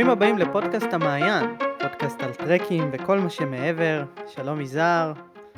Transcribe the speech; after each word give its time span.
ברוכים 0.00 0.12
הבאים 0.12 0.38
לפודקאסט 0.38 0.92
המעיין, 0.92 1.56
פודקאסט 1.80 2.22
על 2.22 2.34
טרקים 2.34 2.90
וכל 2.92 3.18
מה 3.18 3.30
שמעבר. 3.30 4.04
שלום 4.26 4.60
יזהר, 4.60 5.12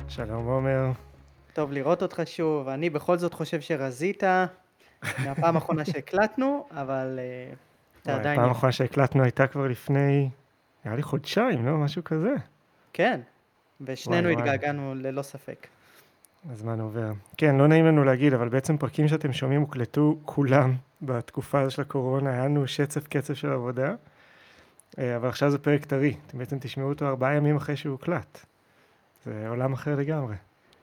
שלום 0.07 0.47
עומר. 0.47 0.91
טוב 1.53 1.71
לראות 1.71 2.01
אותך 2.01 2.21
שוב. 2.25 2.67
אני 2.67 2.89
בכל 2.89 3.17
זאת 3.17 3.33
חושב 3.33 3.61
שרזית 3.61 4.23
מהפעם 5.25 5.55
האחרונה 5.55 5.85
שהקלטנו, 5.85 6.65
אבל 6.71 7.19
uh, 7.19 7.55
אתה 8.01 8.15
עדיין... 8.15 8.39
הפעם 8.39 8.49
האחרונה 8.49 8.71
שהקלטנו 8.71 9.23
הייתה 9.23 9.47
כבר 9.47 9.67
לפני, 9.67 10.29
נראה 10.85 10.95
לי 10.95 11.03
חודשיים, 11.03 11.65
לא? 11.65 11.77
משהו 11.77 12.03
כזה. 12.03 12.33
כן, 12.93 13.19
ושנינו. 13.81 14.29
התגעגענו 14.29 14.93
ללא 14.95 15.21
ספק. 15.21 15.67
הזמן 16.51 16.79
עובר. 16.79 17.11
כן, 17.37 17.55
לא 17.55 17.67
נעים 17.67 17.85
לנו 17.85 18.03
להגיד, 18.03 18.33
אבל 18.33 18.49
בעצם 18.49 18.77
פרקים 18.77 19.07
שאתם 19.07 19.33
שומעים 19.33 19.61
הוקלטו 19.61 20.17
כולם 20.25 20.75
בתקופה 21.01 21.61
הזו 21.61 21.71
של 21.71 21.81
הקורונה, 21.81 22.29
היה 22.29 22.45
לנו 22.45 22.67
שצף 22.67 23.07
קצב 23.07 23.33
של 23.33 23.51
עבודה, 23.51 23.87
אה, 23.87 23.93
אבל 24.97 25.29
עכשיו 25.29 25.49
זה 25.49 25.57
פרק 25.57 25.85
טרי, 25.85 26.15
אתם 26.27 26.37
בעצם 26.37 26.57
תשמעו 26.59 26.89
אותו 26.89 27.07
ארבעה 27.07 27.35
ימים 27.35 27.55
אחרי 27.55 27.75
שהוא 27.75 27.91
הוקלט. 27.91 28.45
זה 29.25 29.45
עולם 29.47 29.73
אחר 29.73 29.95
לגמרי. 29.95 30.35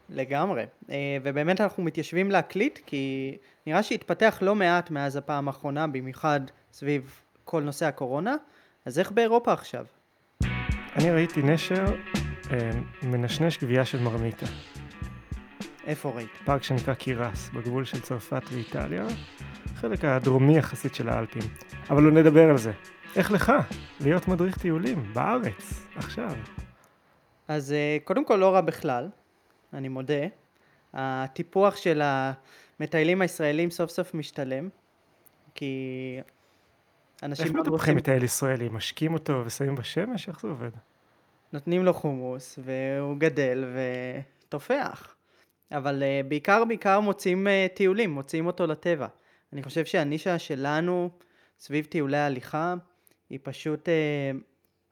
לגמרי. 0.08 0.64
אה, 0.90 0.96
ובאמת 1.22 1.60
אנחנו 1.60 1.82
מתיישבים 1.82 2.30
להקליט, 2.30 2.78
כי 2.86 3.36
נראה 3.66 3.82
שהתפתח 3.82 4.38
לא 4.42 4.54
מעט 4.54 4.90
מאז 4.90 5.16
הפעם 5.16 5.48
האחרונה, 5.48 5.86
במיוחד 5.86 6.40
סביב 6.72 7.20
כל 7.44 7.62
נושא 7.62 7.86
הקורונה. 7.86 8.36
אז 8.84 8.98
איך 8.98 9.10
באירופה 9.10 9.52
עכשיו? 9.52 9.84
אני 10.96 11.10
ראיתי 11.10 11.42
נשר 11.42 11.84
אה, 12.50 12.70
מנשנש 13.02 13.58
גבייה 13.58 13.84
של 13.84 14.02
מרמיתה. 14.02 14.46
איפה 15.86 16.10
ראית? 16.10 16.30
פארק 16.44 16.62
שנקרא 16.62 16.94
קירס, 16.94 17.50
בגבול 17.54 17.84
של 17.84 18.00
צרפת 18.00 18.42
ואיטליה, 18.52 19.06
חלק 19.74 20.04
הדרומי 20.04 20.58
יחסית 20.58 20.94
של 20.94 21.08
האלפים. 21.08 21.42
אבל 21.90 22.02
לא 22.02 22.10
נדבר 22.10 22.50
על 22.50 22.58
זה. 22.58 22.72
איך 23.16 23.32
לך 23.32 23.52
להיות 24.00 24.28
מדריך 24.28 24.58
טיולים 24.58 25.14
בארץ, 25.14 25.86
עכשיו? 25.96 26.32
אז 27.48 27.72
אה, 27.72 27.96
קודם 28.04 28.24
כל 28.24 28.36
לא 28.36 28.54
רע 28.54 28.60
בכלל, 28.60 29.08
אני 29.74 29.88
מודה. 29.88 30.26
הטיפוח 30.94 31.76
של 31.76 32.02
המטיילים 32.04 33.22
הישראלים 33.22 33.70
סוף 33.70 33.90
סוף 33.90 34.14
משתלם, 34.14 34.68
כי 35.54 35.74
אנשים 37.22 37.46
איך 37.46 37.54
מאוד 37.54 37.68
מטפחים 37.68 37.96
מטייל 37.96 38.24
ישראלי? 38.24 38.68
משקים 38.68 39.14
אותו 39.14 39.42
ושמים 39.46 39.74
בשמש? 39.74 40.28
איך 40.28 40.40
זה 40.40 40.48
עובד? 40.48 40.70
נותנים 41.52 41.84
לו 41.84 41.94
חומוס, 41.94 42.58
והוא 42.64 43.16
גדל 43.18 43.64
ותופח. 43.74 45.14
אבל 45.72 46.02
אה, 46.02 46.20
בעיקר 46.28 46.64
בעיקר 46.64 47.00
מוצאים 47.00 47.48
אה, 47.48 47.66
טיולים, 47.74 48.10
מוציאים 48.10 48.46
אותו 48.46 48.66
לטבע. 48.66 49.06
אני 49.52 49.62
חושב 49.62 49.84
שהנישה 49.84 50.38
שלנו 50.38 51.10
סביב 51.60 51.84
טיולי 51.84 52.18
הליכה 52.18 52.74
היא 53.30 53.38
פשוט 53.42 53.88
אה, 53.88 54.30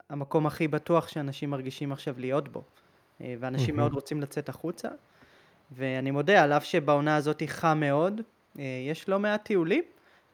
המקום 0.09 0.45
הכי 0.45 0.67
בטוח 0.67 1.07
שאנשים 1.07 1.49
מרגישים 1.49 1.91
עכשיו 1.91 2.15
להיות 2.17 2.49
בו. 2.49 2.63
אה, 3.21 3.35
ואנשים. 3.39 3.75
מאוד 3.75 3.93
רוצים 3.93 4.21
לצאת 4.21 4.49
החוצה. 4.49 4.89
ואני 5.71 6.11
מודה, 6.11 6.43
על 6.43 6.53
אף 6.53 6.63
שבעונה 6.63 7.15
הזאת 7.15 7.43
חם 7.47 7.77
מאוד, 7.79 8.21
אה, 8.59 8.63
יש 8.89 9.09
לא 9.09 9.19
מעט 9.19 9.45
טיולים. 9.45 9.83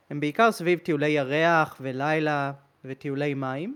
הם 0.10 0.20
בעיקר 0.20 0.52
סביב 0.52 0.80
טיולי 0.80 1.10
ירח 1.10 1.78
ולילה 1.82 2.52
וטיולי 2.86 3.34
מים. 3.34 3.76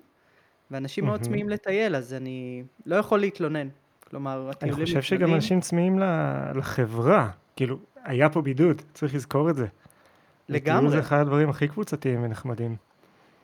ואנשים 0.71 1.05
מאוד. 1.05 1.21
צמאים 1.21 1.49
לטייל, 1.49 1.95
אז 1.95 2.13
אני 2.13 2.63
לא 2.85 2.95
יכול 2.95 3.19
להתלונן. 3.19 3.67
כלומר, 4.09 4.41
אני 4.41 4.49
הטיולים 4.49 4.85
חושב 4.85 5.01
שגם. 5.01 5.33
אנשים 5.33 5.59
צמאים 5.59 5.99
לחברה. 6.55 7.29
כאילו, 7.55 7.79
היה 8.03 8.29
פה 8.29 8.41
בידוד, 8.41 8.81
צריך 8.93 9.15
לזכור 9.15 9.49
את 9.49 9.55
זה. 9.55 9.67
לגמרי. 10.49 10.89
זה 10.89 10.99
אחד 10.99 11.19
הדברים 11.19 11.49
הכי 11.49 11.67
קבוצתיים 11.67 12.23
ונחמדים. 12.23 12.75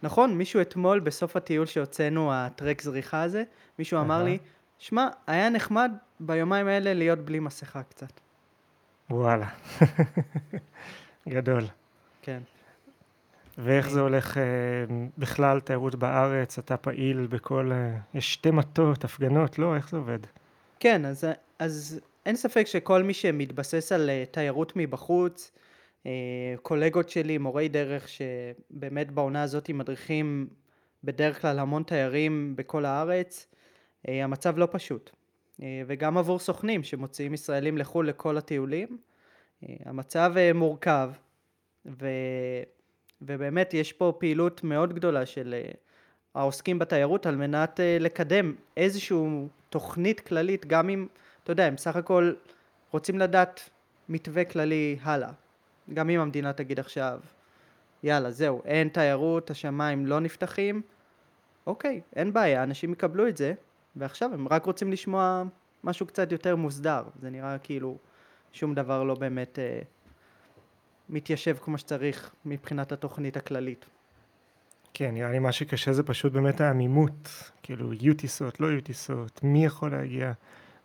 נכון, 0.03 0.37
מישהו 0.37 0.61
אתמול 0.61 0.99
בסוף 0.99 1.35
הטיול 1.35 1.65
שהוצאנו, 1.65 2.33
הטרק 2.33 2.81
זריחה 2.81 3.21
הזה, 3.21 3.43
מישהו 3.79 3.99
אמר. 3.99 4.23
לי, 4.23 4.37
שמע, 4.79 5.07
היה 5.27 5.49
נחמד 5.49 5.91
ביומיים 6.19 6.67
האלה 6.67 6.93
להיות 6.93 7.19
בלי 7.19 7.39
מסכה 7.39 7.83
קצת. 7.83 8.19
וואלה. 9.09 9.47
גדול. 11.29 11.63
כן. 12.21 12.39
ואיך 13.57 13.89
זה 13.89 13.99
הולך 13.99 14.37
אה, 14.37 14.43
בכלל, 15.17 15.59
תיירות 15.59 15.95
בארץ, 15.95 16.59
אתה 16.59 16.77
פעיל 16.77 17.27
בכל... 17.29 17.71
אה, 17.71 17.97
יש 18.13 18.33
שתי 18.33 18.51
מטות, 18.51 19.03
הפגנות, 19.03 19.59
לא? 19.59 19.75
איך 19.75 19.89
זה 19.89 19.97
עובד? 19.97 20.19
כן, 20.79 21.05
אז, 21.05 21.27
אז 21.59 21.99
אין 22.25 22.35
ספק 22.35 22.67
שכל 22.67 23.03
מי 23.03 23.13
שמתבסס 23.13 23.91
על 23.91 24.09
אה, 24.09 24.23
תיירות 24.31 24.73
מבחוץ, 24.75 25.51
קולגות 26.61 27.09
שלי, 27.09 27.37
מורי 27.37 27.67
דרך, 27.67 28.07
שבאמת 28.09 29.11
בעונה 29.11 29.43
הזאת 29.43 29.69
מדריכים 29.69 30.47
בדרך 31.03 31.41
כלל 31.41 31.59
המון 31.59 31.83
תיירים 31.83 32.55
בכל 32.55 32.85
הארץ, 32.85 33.47
אה, 34.07 34.23
המצב 34.23 34.57
לא 34.57 34.67
פשוט. 34.71 35.11
אה, 35.61 35.81
וגם 35.87 36.17
עבור 36.17 36.39
סוכנים 36.39 36.83
שמוציאים 36.83 37.33
ישראלים 37.33 37.77
לחו"ל 37.77 38.09
לכל 38.09 38.37
הטיולים, 38.37 38.97
אה, 39.63 39.75
המצב 39.85 40.33
אה, 40.37 40.53
מורכב, 40.53 41.11
ו... 41.85 42.07
ובאמת 43.21 43.73
יש 43.73 43.93
פה 43.93 44.13
פעילות 44.17 44.63
מאוד 44.63 44.93
גדולה 44.93 45.25
של 45.25 45.55
אה, 45.57 45.71
העוסקים 46.35 46.79
בתיירות 46.79 47.25
על 47.25 47.35
מנת 47.35 47.79
אה, 47.79 47.97
לקדם 47.99 48.55
איזושהי 48.77 49.17
תוכנית 49.69 50.19
כללית, 50.19 50.65
גם 50.65 50.89
אם, 50.89 51.07
אתה 51.43 51.51
יודע, 51.51 51.65
הם 51.65 51.77
סך 51.77 51.95
הכל 51.95 52.33
רוצים 52.91 53.19
לדעת 53.19 53.69
מתווה 54.09 54.45
כללי 54.45 54.97
הלאה. 55.01 55.31
גם 55.93 56.09
אם 56.09 56.19
המדינה 56.19 56.53
תגיד 56.53 56.79
עכשיו, 56.79 57.19
יאללה, 58.03 58.31
זהו, 58.31 58.61
אין 58.65 58.87
תיירות, 58.87 59.49
השמיים 59.49 60.05
לא 60.05 60.19
נפתחים, 60.19 60.81
אוקיי, 61.67 62.01
אין 62.15 62.33
בעיה, 62.33 62.63
אנשים 62.63 62.93
יקבלו 62.93 63.27
את 63.27 63.37
זה, 63.37 63.53
ועכשיו 63.95 64.33
הם 64.33 64.47
רק 64.47 64.65
רוצים 64.65 64.91
לשמוע 64.91 65.43
משהו 65.83 66.05
קצת 66.05 66.31
יותר 66.31 66.55
מוסדר. 66.55 67.03
זה 67.21 67.29
נראה 67.29 67.57
כאילו 67.57 67.97
שום 68.53 68.73
דבר 68.75 69.03
לא 69.03 69.15
באמת 69.15 69.59
אה, 69.59 69.79
מתיישב 71.09 71.57
כמו 71.61 71.77
שצריך 71.77 72.33
מבחינת 72.45 72.91
התוכנית 72.91 73.37
הכללית. 73.37 73.85
כן, 74.93 75.11
נראה 75.13 75.31
לי 75.31 75.39
מה 75.39 75.51
שקשה 75.51 75.93
זה 75.93 76.03
פשוט 76.03 76.33
באמת 76.33 76.61
העמימות. 76.61 77.51
כאילו, 77.63 77.93
יהיו 77.93 78.13
טיסות, 78.13 78.59
לא 78.59 78.67
יהיו 78.67 78.81
טיסות, 78.81 79.43
מי 79.43 79.65
יכול 79.65 79.91
להגיע 79.91 80.31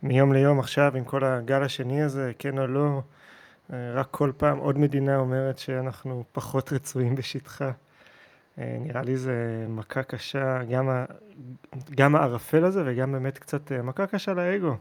מיום 0.03 0.33
ליום 0.33 0.59
עכשיו 0.59 0.97
עם 0.97 1.05
כל 1.05 1.25
הגל 1.25 1.63
השני 1.63 2.03
הזה, 2.03 2.33
כן 2.39 2.59
או 2.59 2.67
לא. 2.67 3.03
אה, 3.73 3.93
רק 3.95 4.09
כל 4.11 4.33
פעם 4.37 4.59
עוד 4.59 4.79
מדינה 4.79 5.17
אומרת 5.17 5.59
שאנחנו 5.59 6.25
פחות 6.33 6.73
רצויים 6.73 7.15
בשטחה. 7.15 7.71
אה, 8.59 8.77
נראה 8.81 9.03
לי 9.03 9.17
זה 9.17 9.67
מכה 9.69 10.03
קשה, 10.03 10.65
גם, 10.65 10.89
ה... 10.89 11.05
גם 11.91 12.17
הערפל 12.17 12.65
הזה 12.65 12.83
וגם 12.87 13.13
באמת 13.13 13.39
קצת 13.39 13.73
אה, 13.73 13.83
מכה 13.83 14.07
קשה 14.07 14.35
לאגו. 14.35 14.77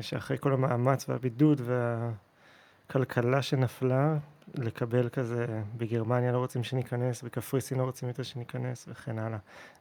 שאחרי 0.00 0.36
כל 0.40 0.52
המאמץ 0.52 1.08
והבידוד 1.08 1.60
והכלכלה 1.64 3.42
שנפלה, 3.42 4.16
לקבל 4.54 5.08
כזה, 5.08 5.46
בגרמניה 5.76 6.32
לא 6.32 6.38
רוצים 6.38 6.64
שניכנס, 6.64 7.22
בקפריסין 7.22 7.78
לא 7.78 7.82
רוצים 7.82 8.08
יותר 8.08 8.22
שניכנס 8.22 8.88
וכן 8.88 9.18
הלאה. 9.18 9.38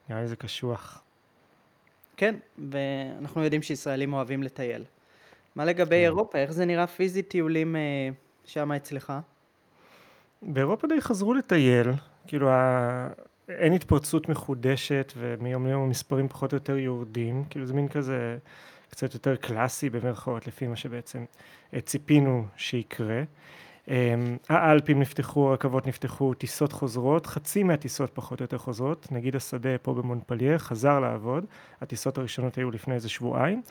נראה 0.10 0.22
לי 0.22 0.28
זה 0.28 0.36
קשוח. 0.36 1.04
כן, 2.18 2.36
ואנחנו 2.72 3.44
יודעים 3.44 3.62
שישראלים 3.62 4.14
אוהבים 4.14 4.44
לטייל. 4.44 4.84
מה 5.58 5.66
לגבי 5.66 5.96
כן. 5.96 6.04
אירופה? 6.04 6.38
איך 6.38 6.52
זה 6.52 6.66
נראה 6.66 6.88
פיזית 6.88 7.28
טיולים 7.30 7.76
אה, 7.76 8.10
שם 8.46 8.72
אצלך? 8.72 9.14
באירופה 10.42 10.88
די 10.88 11.02
חזרו 11.02 11.34
לטייל, 11.34 11.92
כאילו 12.28 12.50
ה... 12.50 13.08
אין 13.50 13.74
התפרצות 13.74 14.30
מחודשת 14.30 15.14
ומיום 15.18 15.68
ליום 15.68 15.84
המספרים 15.84 16.28
פחות 16.28 16.54
או 16.54 16.56
יותר 16.56 16.78
יורדים, 16.78 17.44
כאילו 17.50 17.66
זה 17.66 17.74
מין 17.74 17.88
כזה 17.88 18.38
קצת 18.90 19.14
יותר 19.14 19.36
קלאסי 19.36 19.90
במרכאות 19.90 20.48
לפי 20.48 20.68
מה 20.68 20.76
שבעצם 20.76 21.26
ציפינו 21.80 22.46
שיקרה. 22.58 23.24
אמ, 23.88 23.94
האלפים 24.50 25.00
נפתחו, 25.00 25.50
הרכבות 25.50 25.88
נפתחו, 25.88 26.34
טיסות 26.34 26.72
חוזרות, 26.72 27.26
חצי 27.26 27.64
מהטיסות 27.64 28.12
פחות 28.14 28.40
או 28.40 28.44
יותר 28.44 28.58
חוזרות, 28.58 29.12
נגיד 29.12 29.36
השדה 29.36 29.78
פה 29.78 29.94
במונפלייה 29.94 30.60
חזר 30.60 31.00
לעבוד, 31.00 31.46
הטיסות 31.82 32.18
הראשונות 32.18 32.58
היו 32.58 32.72
לפני 32.72 32.94
איזה 32.96 33.10
שבועיים. 33.10 33.62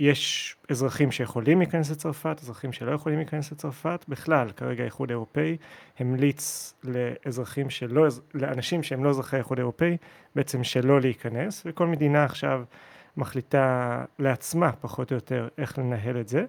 יש 0.00 0.56
אזרחים 0.70 1.12
שיכולים 1.12 1.58
להיכנס 1.58 1.90
לצרפת, 1.90 2.38
אזרחים 2.42 2.72
שלא 2.72 2.92
יכולים 2.92 3.18
להיכנס 3.18 3.52
לצרפת, 3.52 4.04
בכלל, 4.08 4.50
כרגע 4.56 4.82
האיחוד 4.82 5.10
האירופאי 5.10 5.56
המליץ 5.98 6.74
לאזרחים 6.84 7.70
שלא, 7.70 8.06
לאנשים 8.34 8.82
שהם 8.82 9.04
לא 9.04 9.10
אזרחי 9.10 9.36
האיחוד 9.36 9.58
האירופאי, 9.58 9.96
בעצם 10.34 10.64
שלא 10.64 11.00
להיכנס, 11.00 11.62
וכל 11.66 11.86
מדינה 11.86 12.24
עכשיו 12.24 12.62
מחליטה 13.16 14.04
לעצמה 14.18 14.72
פחות 14.72 15.10
או 15.10 15.14
יותר 15.14 15.48
איך 15.58 15.78
לנהל 15.78 16.20
את 16.20 16.28
זה, 16.28 16.44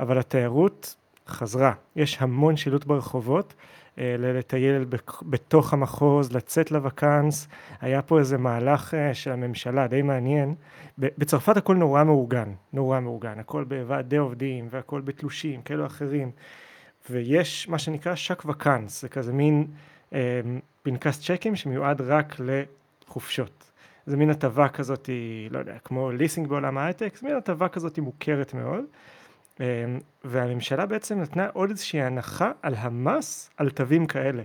אבל 0.00 0.18
התיירות 0.18 0.96
חזרה, 1.28 1.72
יש 1.96 2.16
המון 2.20 2.56
שילוט 2.56 2.84
ברחובות, 2.84 3.54
לטייל 3.98 4.84
בק- 4.84 5.22
בתוך 5.22 5.72
המחוז, 5.72 6.32
לצאת 6.32 6.70
לוואקנס, 6.70 7.48
היה 7.80 8.02
פה 8.02 8.18
איזה 8.18 8.38
מהלך 8.38 8.94
אה, 8.94 9.14
של 9.14 9.30
הממשלה 9.30 9.86
די 9.86 10.02
מעניין, 10.02 10.54
בצרפת 10.98 11.56
הכל 11.56 11.74
נורא 11.76 12.04
מאורגן, 12.04 12.52
נורא 12.72 13.00
מאורגן, 13.00 13.38
הכל 13.38 13.64
בוועדי 13.64 14.16
עובדים 14.16 14.68
והכל 14.70 15.00
בתלושים 15.00 15.62
כאלו 15.62 15.86
אחרים, 15.86 16.30
ויש 17.10 17.68
מה 17.68 17.78
שנקרא 17.78 18.14
שק 18.14 18.42
וואקנס, 18.44 19.02
זה 19.02 19.08
כזה 19.08 19.32
מין 19.32 19.66
פנקס 20.82 21.20
צ'קים 21.20 21.56
שמיועד 21.56 22.00
רק 22.00 22.36
לחופשות. 22.40 23.70
זה 24.06 24.16
מין 24.16 24.30
הטבה 24.30 24.68
כזאת, 24.68 25.10
לא 25.50 25.58
יודע, 25.58 25.78
כמו 25.84 26.10
ליסינג 26.10 26.48
בעולם 26.48 26.78
ההייטק, 26.78 27.16
זה 27.16 27.26
מין 27.26 27.36
הטבה 27.36 27.68
כזאת 27.68 27.98
מוכרת 27.98 28.54
מאוד. 28.54 28.84
והממשלה 30.24 30.86
בעצם 30.86 31.20
נתנה 31.20 31.48
עוד 31.52 31.70
איזושהי 31.70 32.02
הנחה 32.02 32.52
על 32.62 32.74
המס 32.74 33.50
על 33.56 33.70
תווים 33.70 34.06
כאלה. 34.06 34.42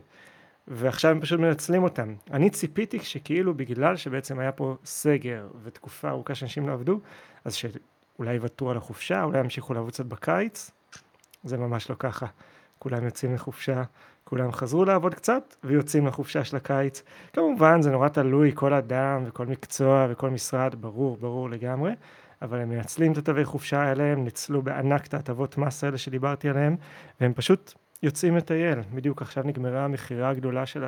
ועכשיו 0.68 1.12
הם 1.12 1.22
פשוט 1.22 1.40
מנצלים 1.40 1.84
אותם. 1.84 2.14
אני 2.32 2.50
ציפיתי 2.50 3.00
שכאילו 3.00 3.54
בגלל 3.54 3.96
שבעצם 3.96 4.40
היה 4.40 4.52
פה 4.52 4.76
סגר 4.86 5.48
ותקופה 5.64 6.10
ארוכה 6.10 6.36
שאנשים 6.36 6.68
לא 6.68 6.74
עבדו, 6.74 7.00
אז 7.46 7.54
שאולי 7.54 8.34
יוותרו 8.34 8.72
על 8.72 8.78
החופשה, 8.78 9.24
אולי 9.24 9.40
ימשיכו 9.40 9.74
לעבוד 9.74 9.92
קצת 9.92 10.06
בקיץ. 10.06 10.72
זה 11.44 11.58
ממש 11.58 11.90
לא 11.90 11.96
ככה. 12.00 12.26
כולם 12.80 13.06
יוצאים 13.06 13.34
לחופשה, 13.34 13.84
כולם 14.24 14.52
חזרו 14.52 14.86
לעבוד 14.86 15.16
קצת 15.16 15.56
ויוצאים 15.64 16.08
לחופשה 16.08 16.44
של 16.44 16.58
הקיץ. 16.58 17.04
כמובן 17.34 17.82
זה 17.82 17.92
נורא 17.92 18.08
תלוי 18.08 18.52
כל 18.56 18.74
אדם 18.74 19.24
וכל 19.28 19.46
מקצוע 19.46 20.08
וכל 20.10 20.30
משרד, 20.30 20.76
ברור, 20.76 21.18
ברור 21.18 21.50
לגמרי, 21.50 21.92
אבל 22.42 22.60
הם 22.60 22.70
מנצלים 22.70 23.12
את 23.12 23.18
התווי 23.18 23.46
חופשה 23.46 23.82
האלה, 23.82 24.04
הם 24.04 24.24
ניצלו 24.24 24.62
בענק 24.62 25.08
את 25.08 25.14
ההטבות 25.14 25.58
מס 25.58 25.84
האלה 25.84 25.98
שדיברתי 25.98 26.50
עליהם, 26.50 26.76
והם 27.22 27.34
פשוט 27.34 27.74
יוצאים 28.04 28.38
לטייל. 28.38 28.80
בדיוק 28.94 29.22
עכשיו 29.22 29.44
נגמרה 29.44 29.86
המכירה 29.86 30.30
הגדולה 30.30 30.66
של 30.66 30.86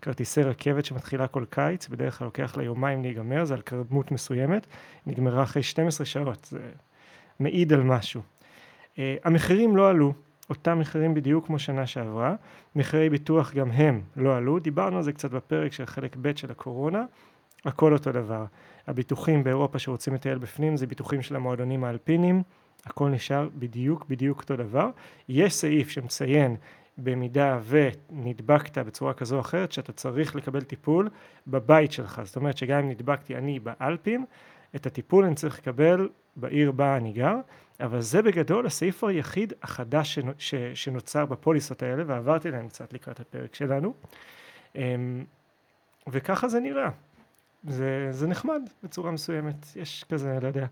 הכרטיסי 0.00 0.42
רכבת 0.42 0.84
שמתחילה 0.84 1.26
כל 1.26 1.44
קיץ, 1.50 1.88
בדרך 1.88 2.18
כלל 2.18 2.24
לוקח 2.24 2.56
לה 2.56 2.64
יומיים 2.64 3.02
להיגמר, 3.02 3.44
זה 3.44 3.54
על 3.54 3.62
כמות 3.66 4.12
מסוימת, 4.12 4.66
נגמרה 5.06 5.42
אחרי 5.42 5.62
12 5.62 6.06
שעות, 6.06 6.44
זה 6.50 6.58
מעיד 7.40 7.72
על 7.72 7.82
משהו. 7.82 8.22
Uh, 8.94 8.98
המחירים 9.24 9.76
לא 9.76 9.90
עלו, 9.90 10.14
אותם 10.50 10.78
מחירים 10.78 11.14
בדיוק 11.14 11.46
כמו 11.46 11.58
שנה 11.58 11.86
שעברה, 11.86 12.34
מחירי 12.76 13.10
ביטוח 13.10 13.54
גם 13.54 13.70
הם 13.70 14.00
לא 14.16 14.36
עלו, 14.36 14.58
דיברנו 14.58 14.96
על 14.96 15.02
זה 15.02 15.12
קצת 15.12 15.30
בפרק 15.30 15.72
של 15.72 15.86
חלק 15.86 16.16
ב' 16.20 16.36
של 16.36 16.50
הקורונה, 16.50 17.04
הכל 17.66 17.92
אותו 17.92 18.12
דבר. 18.12 18.44
הביטוחים 18.86 19.44
באירופה 19.44 19.78
שרוצים 19.78 20.14
לטייל 20.14 20.38
בפנים 20.38 20.76
זה 20.76 20.86
ביטוחים 20.86 21.22
של 21.22 21.36
המועדונים 21.36 21.84
האלפינים, 21.84 22.42
הכל 22.86 23.08
נשאר 23.08 23.48
בדיוק 23.58 24.06
בדיוק 24.08 24.40
אותו 24.40 24.56
דבר. 24.56 24.90
יש 25.28 25.54
סעיף 25.54 25.88
שמציין 25.88 26.56
במידה 26.98 27.60
ונדבקת 27.66 28.78
בצורה 28.78 29.14
כזו 29.14 29.36
או 29.36 29.40
אחרת 29.40 29.72
שאתה 29.72 29.92
צריך 29.92 30.36
לקבל 30.36 30.60
טיפול 30.60 31.08
בבית 31.46 31.92
שלך, 31.92 32.20
זאת 32.24 32.36
אומרת 32.36 32.56
שגם 32.56 32.78
אם 32.78 32.88
נדבקתי 32.90 33.36
אני 33.36 33.60
באלפים, 33.60 34.26
את 34.76 34.86
הטיפול 34.86 35.24
אני 35.24 35.34
צריך 35.34 35.58
לקבל 35.58 36.08
בעיר 36.36 36.72
בה 36.72 36.96
אני 36.96 37.12
גר, 37.12 37.36
אבל 37.80 38.00
זה 38.00 38.22
בגדול 38.22 38.66
הסעיף 38.66 39.04
היחיד 39.04 39.52
החדש 39.62 40.18
שנוצר 40.74 41.26
בפוליסות 41.26 41.82
האלה, 41.82 42.02
ועברתי 42.06 42.50
להם 42.50 42.68
קצת 42.68 42.92
לקראת 42.92 43.20
הפרק 43.20 43.54
שלנו, 43.54 43.94
אמ, 44.76 45.24
וככה 46.08 46.48
זה 46.48 46.60
נראה. 46.60 46.90
זה, 47.68 48.08
זה 48.10 48.26
נחמד 48.26 48.62
בצורה 48.82 49.10
מסוימת, 49.10 49.76
יש 49.76 50.04
כזה, 50.08 50.38
לא 50.42 50.48
יודע, 50.48 50.66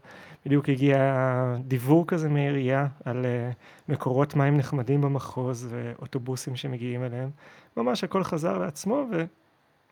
בדיוק 0.47 0.69
הגיע 0.69 1.15
דיוור 1.61 2.07
כזה 2.07 2.29
מעירייה 2.29 2.87
על 3.05 3.25
uh, 3.25 3.55
מקורות 3.93 4.35
מים 4.35 4.57
נחמדים 4.57 5.01
במחוז 5.01 5.69
ואוטובוסים 5.71 6.57
שמגיעים 6.57 7.05
אליהם, 7.05 7.31
ממש 7.77 8.05
הכל 8.05 8.25
חזר 8.25 8.59
לעצמו 8.59 9.07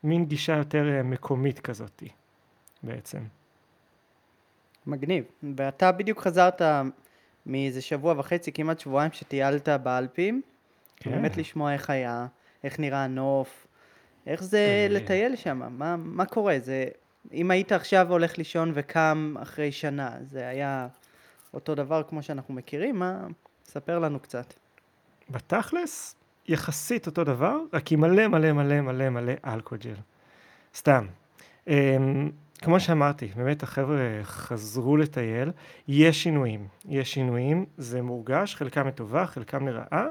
ומין 0.04 0.24
גישה 0.24 0.56
יותר 0.56 1.00
uh, 1.00 1.06
מקומית 1.06 1.60
כזאתי 1.60 2.08
בעצם. 2.82 3.20
מגניב, 4.86 5.24
ואתה 5.56 5.92
בדיוק 5.92 6.20
חזרת 6.20 6.62
מאיזה 7.46 7.80
שבוע 7.80 8.14
וחצי, 8.18 8.52
כמעט 8.52 8.80
שבועיים 8.80 9.12
שטיילת 9.12 9.68
באלפים, 9.68 10.42
כן. 10.96 11.10
באמת 11.10 11.36
לשמוע 11.36 11.72
איך 11.72 11.90
היה, 11.90 12.26
איך 12.64 12.80
נראה 12.80 13.04
הנוף, 13.04 13.66
איך 14.26 14.42
זה 14.42 14.58
אה. 14.58 14.86
לטייל 14.90 15.36
שם? 15.36 15.62
מה, 15.70 15.96
מה 15.96 16.24
קורה? 16.24 16.56
זה, 16.62 16.84
אם 17.32 17.50
היית 17.50 17.72
עכשיו 17.72 18.10
הולך 18.10 18.38
לישון 18.38 18.72
וקם 18.74 19.34
אחרי 19.42 19.72
שנה, 19.72 20.10
זה 20.20 20.48
היה 20.48 20.88
אותו 21.54 21.74
דבר 21.74 22.02
כמו 22.02 22.22
שאנחנו 22.22 22.54
מכירים? 22.54 22.98
מה? 22.98 23.26
ספר 23.64 23.98
לנו 23.98 24.20
קצת. 24.20 24.54
בתכלס, 25.30 26.14
יחסית 26.48 27.06
אותו 27.06 27.24
דבר, 27.24 27.58
רק 27.72 27.92
עם 27.92 28.00
מלא 28.00 28.28
מלא 28.28 28.52
מלא 28.52 28.80
מלא 28.80 29.08
מלא 29.08 29.32
אלכוג'ל. 29.46 29.94
סתם. 30.74 31.06
אמ, 31.68 32.30
כמו 32.62 32.80
שאמרתי, 32.80 33.28
באמת 33.36 33.62
החבר'ה 33.62 34.20
חזרו 34.22 34.96
לטייל, 34.96 35.50
יש 35.88 36.22
שינויים, 36.22 36.66
יש 36.88 37.12
שינויים, 37.14 37.66
זה 37.76 38.02
מורגש, 38.02 38.54
חלקם 38.54 38.88
לטובה, 38.88 39.26
חלקם 39.26 39.68
לרעה, 39.68 40.06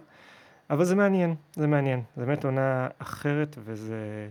אבל 0.72 0.86
זה 0.86 0.96
מעניין, 0.96 1.36
זה 1.56 1.68
מעניין, 1.68 2.02
זה 2.16 2.26
באמת 2.26 2.46
עונה 2.46 2.88
אחרת 2.98 3.58
וזה, 3.64 4.30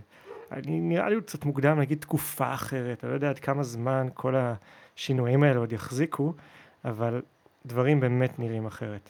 אני, 0.51 0.81
נראה 0.81 1.09
לי 1.09 1.21
קצת 1.21 1.45
מוקדם 1.45 1.79
להגיד 1.79 1.97
תקופה 1.99 2.53
אחרת, 2.53 3.03
אני 3.03 3.09
לא 3.09 3.15
יודע 3.15 3.29
עד 3.29 3.39
כמה 3.39 3.63
זמן 3.63 4.07
כל 4.13 4.35
השינויים 4.95 5.43
האלה 5.43 5.59
עוד 5.59 5.73
יחזיקו, 5.73 6.33
אבל 6.85 7.21
דברים 7.65 7.99
באמת 7.99 8.39
נראים 8.39 8.65
אחרת. 8.65 9.09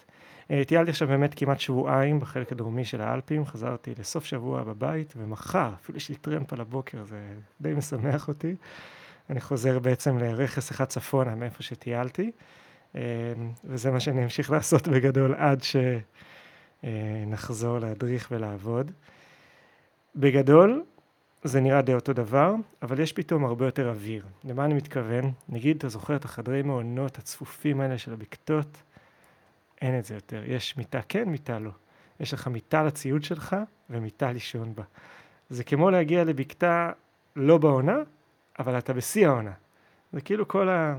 אה, 0.51 0.63
טיילתי 0.67 0.91
עכשיו 0.91 1.07
באמת 1.07 1.33
כמעט 1.35 1.59
שבועיים 1.59 2.19
בחלק 2.19 2.51
הדרומי 2.51 2.85
של 2.85 3.01
האלפים, 3.01 3.45
חזרתי 3.45 3.93
לסוף 3.99 4.25
שבוע 4.25 4.63
בבית, 4.63 5.13
ומחר, 5.17 5.71
אפילו 5.81 5.97
יש 5.97 6.09
לי 6.09 6.15
טרמפ 6.15 6.53
על 6.53 6.61
הבוקר, 6.61 7.03
זה 7.03 7.19
די 7.61 7.73
משמח 7.73 8.27
אותי. 8.27 8.55
אני 9.29 9.41
חוזר 9.41 9.79
בעצם 9.79 10.17
לרכס 10.17 10.71
אחד 10.71 10.85
צפונה 10.85 11.35
מאיפה 11.35 11.63
שטיילתי, 11.63 12.31
אה, 12.95 13.01
וזה 13.63 13.91
מה 13.91 13.99
שאני 13.99 14.23
אמשיך 14.23 14.51
לעשות 14.51 14.87
בגדול 14.87 15.35
עד 15.37 15.63
ש... 15.63 15.75
אה, 16.83 17.23
נחזור 17.27 17.79
להדריך 17.79 18.27
ולעבוד. 18.31 18.91
בגדול, 20.15 20.83
זה 21.43 21.59
נראה 21.61 21.81
די 21.81 21.93
אותו 21.93 22.13
דבר, 22.13 22.53
אבל 22.81 22.99
יש 22.99 23.13
פתאום 23.13 23.45
הרבה 23.45 23.65
יותר 23.65 23.89
אוויר. 23.89 24.25
למה 24.43 24.65
אני 24.65 24.73
מתכוון? 24.73 25.31
נגיד, 25.49 25.77
אתה 25.77 25.89
זוכר 25.89 26.15
את 26.15 26.25
החדרי 26.25 26.61
מעונות 26.61 27.17
הצפופים 27.17 27.81
האלה 27.81 27.97
של 27.97 28.13
הבקתות? 28.13 28.83
אין 29.81 29.99
את 29.99 30.05
זה 30.05 30.15
יותר. 30.15 30.43
יש 30.45 30.77
מיטה 30.77 31.01
כן, 31.09 31.29
מיטה 31.29 31.59
לא. 31.59 31.71
יש 32.19 32.33
לך 32.33 32.47
מיטה 32.47 32.83
לציוד 32.83 33.23
שלך 33.23 33.55
ומיטה 33.89 34.31
לישון 34.31 34.75
בה. 34.75 34.83
זה 35.49 35.63
כמו 35.63 35.91
להגיע 35.91 36.23
לבקתה 36.23 36.91
לא 37.35 37.57
בעונה, 37.57 37.97
אבל 38.59 38.77
אתה 38.77 38.93
בשיא 38.93 39.27
העונה. 39.27 39.53
זה 40.13 40.21
כאילו 40.21 40.47
כל 40.47 40.69
ה... 40.69 40.97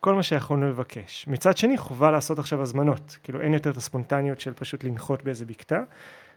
כל 0.00 0.14
מה 0.14 0.22
שיכולנו 0.22 0.68
לבקש. 0.68 1.24
מצד 1.28 1.56
שני, 1.56 1.78
חובה 1.78 2.10
לעשות 2.10 2.38
עכשיו 2.38 2.62
הזמנות. 2.62 3.16
כאילו, 3.22 3.40
אין 3.40 3.54
יותר 3.54 3.70
את 3.70 3.76
הספונטניות 3.76 4.40
של 4.40 4.52
פשוט 4.54 4.84
לנחות 4.84 5.24
באיזה 5.24 5.46
בקתה. 5.46 5.82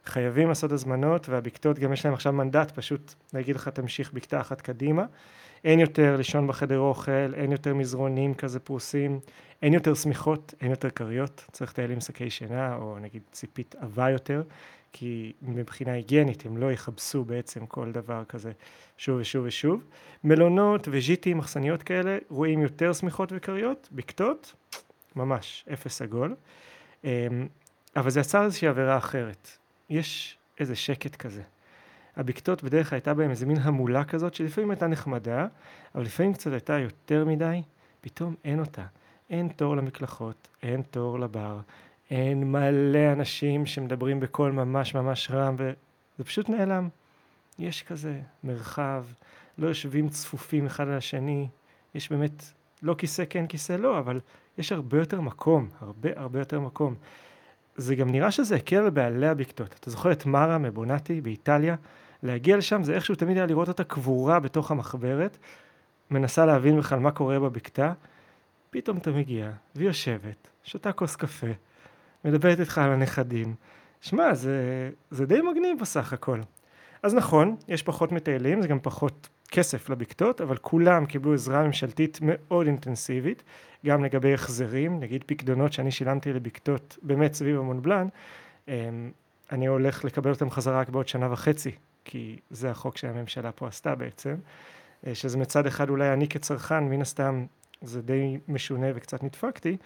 חייבים 0.06 0.48
לעשות 0.48 0.72
הזמנות, 0.72 1.30
והבקתות 1.30 1.80
גם 1.80 1.94
יש 1.94 2.06
להם 2.06 2.14
עכשיו 2.14 2.34
מנדט 2.34 2.72
פשוט 2.72 3.14
להגיד 3.34 3.56
לך 3.56 3.68
תמשיך 3.68 4.14
בקתה 4.14 4.42
אחת 4.42 4.62
קדימה. 4.62 5.06
אין 5.64 5.80
יותר 5.80 6.18
לישון 6.18 6.48
בחדר 6.48 6.80
אוכל, 6.80 7.34
אין 7.34 7.52
יותר 7.52 7.74
מזרונים 7.76 8.34
כזה 8.34 8.60
פרוסים, 8.60 9.20
אין 9.62 9.74
יותר 9.74 9.94
שמיכות, 9.94 10.54
אין 10.62 10.72
יותר 10.72 10.90
כריות, 10.90 11.46
צריך 11.52 11.72
לטייל 11.72 11.92
עם 11.92 12.02
שקי 12.02 12.30
שינה, 12.30 12.76
או 12.76 12.98
נגיד 13.02 13.22
ציפית 13.32 13.76
עבה 13.80 14.10
יותר, 14.10 14.44
כי 14.94 15.34
מבחינה 15.42 15.92
היגיינית 15.92 16.46
הם 16.46 16.58
לא 16.58 16.72
יכבסו 16.72 17.26
בעצם 17.26 17.66
כל 17.66 17.92
דבר 17.92 18.24
כזה 18.26 18.52
שוב 18.98 19.20
ושוב 19.20 19.46
ושוב. 19.46 19.84
מלונות 20.24 20.88
וג'יטים, 20.92 21.38
מחסניות 21.38 21.84
כאלה, 21.84 22.18
רואים 22.30 22.62
יותר 22.62 22.94
שמיכות 22.94 23.30
וכריות, 23.36 23.90
בקתות, 23.92 24.54
ממש 25.16 25.66
אפס 25.74 26.02
עגול. 26.02 26.36
אמ, 27.04 27.48
אבל 27.96 28.10
זה 28.10 28.20
יצר 28.20 28.44
איזושהי 28.44 28.68
עבירה 28.68 28.98
אחרת. 28.98 29.50
יש 29.90 30.38
איזה 30.60 30.76
שקט 30.76 31.16
כזה. 31.16 31.42
הבקתות 32.16 32.64
בדרך 32.64 32.90
כלל 32.90 32.96
הייתה 32.98 33.14
בהם 33.14 33.30
איזה 33.30 33.46
מין 33.46 33.58
המולה 33.58 34.04
כזאת, 34.04 34.34
שלפעמים 34.34 34.72
הייתה 34.72 34.88
נחמדה, 34.88 35.48
אבל 35.96 36.04
לפעמים 36.04 36.34
קצת 36.34 36.52
הייתה 36.52 36.80
יותר 36.80 37.26
מדי, 37.26 37.62
פתאום 38.02 38.36
אין 38.46 38.60
אותה. 38.60 38.86
אין 39.30 39.48
תור 39.48 39.76
למקלחות, 39.76 40.48
אין 40.64 40.82
תור 40.82 41.20
לבר, 41.20 41.60
אין 42.12 42.52
מלא 42.52 43.12
אנשים 43.14 43.66
שמדברים 43.66 44.20
בקול 44.20 44.52
ממש 44.52 44.96
ממש 44.96 45.32
רם, 45.32 45.56
וזה 45.58 46.24
פשוט 46.24 46.50
נעלם. 46.50 46.90
יש 47.60 47.84
כזה 47.84 48.20
מרחב, 48.44 49.06
לא 49.58 49.68
יושבים 49.68 50.10
צפופים 50.10 50.66
אחד 50.66 50.88
על 50.88 50.94
השני, 50.94 51.48
יש 51.96 52.10
באמת, 52.10 52.44
לא 52.82 52.96
כיסא 52.98 53.24
כן, 53.30 53.48
כיסא 53.48 53.74
לא, 53.74 54.00
אבל 54.00 54.20
יש 54.58 54.72
הרבה 54.72 54.98
יותר 54.98 55.22
מקום, 55.22 55.70
הרבה 55.80 56.10
הרבה 56.16 56.40
יותר 56.40 56.60
מקום. 56.60 56.96
זה 57.76 57.96
גם 57.96 58.10
נראה 58.10 58.32
שזה 58.32 58.56
הקל 58.56 58.76
על 58.76 58.90
בעלי 58.90 59.28
הבקתות. 59.28 59.76
אתה 59.80 59.90
זוכר 59.90 60.12
את 60.12 60.26
מרה 60.26 60.58
מבונטי 60.58 61.22
באיטליה? 61.22 61.76
להגיע 62.24 62.58
לשם 62.58 62.84
זה 62.84 62.94
איכשהו 62.94 63.16
תמיד 63.16 63.38
היה 63.38 63.46
לראות 63.46 63.68
אותה 63.68 63.84
קבורה 63.84 64.40
בתוך 64.40 64.72
המחברת, 64.72 65.38
מנסה 66.12 66.46
להבין 66.46 66.80
בכלל 66.80 67.00
מה 67.00 67.12
קורה 67.12 67.40
בבקתה, 67.40 67.94
פתאום 68.70 68.98
אתה 68.98 69.12
מגיע, 69.12 69.52
והיא 69.76 69.88
יושבת, 69.88 70.48
שותה 70.64 70.92
כוס 70.92 71.16
קפה, 71.16 71.48
מדברת 72.26 72.60
איתך 72.60 72.78
על 72.78 72.92
הנכדים. 72.92 73.56
שמע, 74.02 74.34
זה, 74.34 74.90
זה 75.12 75.26
די 75.26 75.42
מגניב 75.42 75.80
בסך 75.82 76.14
הכל. 76.14 76.40
אז 77.04 77.14
נכון, 77.14 77.56
יש 77.68 77.84
פחות 77.84 78.12
מטיילים, 78.12 78.62
זה 78.62 78.68
גם 78.68 78.80
פחות 78.82 79.30
כסף 79.52 79.90
לבקתות, 79.90 80.42
אבל 80.42 80.58
כולם 80.58 81.06
קיבלו 81.06 81.34
עזרה 81.34 81.64
ממשלתית 81.64 82.20
מאוד 82.22 82.68
אינטנסיבית, 82.68 83.44
גם 83.86 84.04
לגבי 84.04 84.34
החזרים, 84.34 85.00
נגיד 85.00 85.24
פקדונות 85.28 85.74
שאני 85.74 85.92
שילמתי 85.92 86.34
לבקתות 86.34 86.98
באמת 87.02 87.34
סביב 87.34 87.60
המונבלן, 87.60 88.08
אמ, 88.68 89.12
אני 89.52 89.68
הולך 89.68 90.06
לקבל 90.06 90.30
אותם 90.30 90.50
חזרה 90.50 90.80
רק 90.80 90.90
בעוד 90.90 91.08
שנה 91.08 91.32
וחצי 91.32 91.72
כי 92.06 92.40
זה 92.50 92.72
החוק 92.72 92.98
שהממשלה 92.98 93.52
פה 93.52 93.68
עשתה 93.68 93.96
בעצם, 93.96 94.36
אה, 95.08 95.16
שזה 95.16 95.38
מצד 95.38 95.66
אחד 95.66 95.90
אולי 95.90 96.14
אני 96.14 96.28
כצרכן, 96.28 96.84
מן 96.84 97.02
הסתם 97.02 97.46
זה 97.82 98.02
די 98.02 98.38
משונה 98.48 98.88
וקצת 98.96 99.24
נדפקתי, 99.24 99.78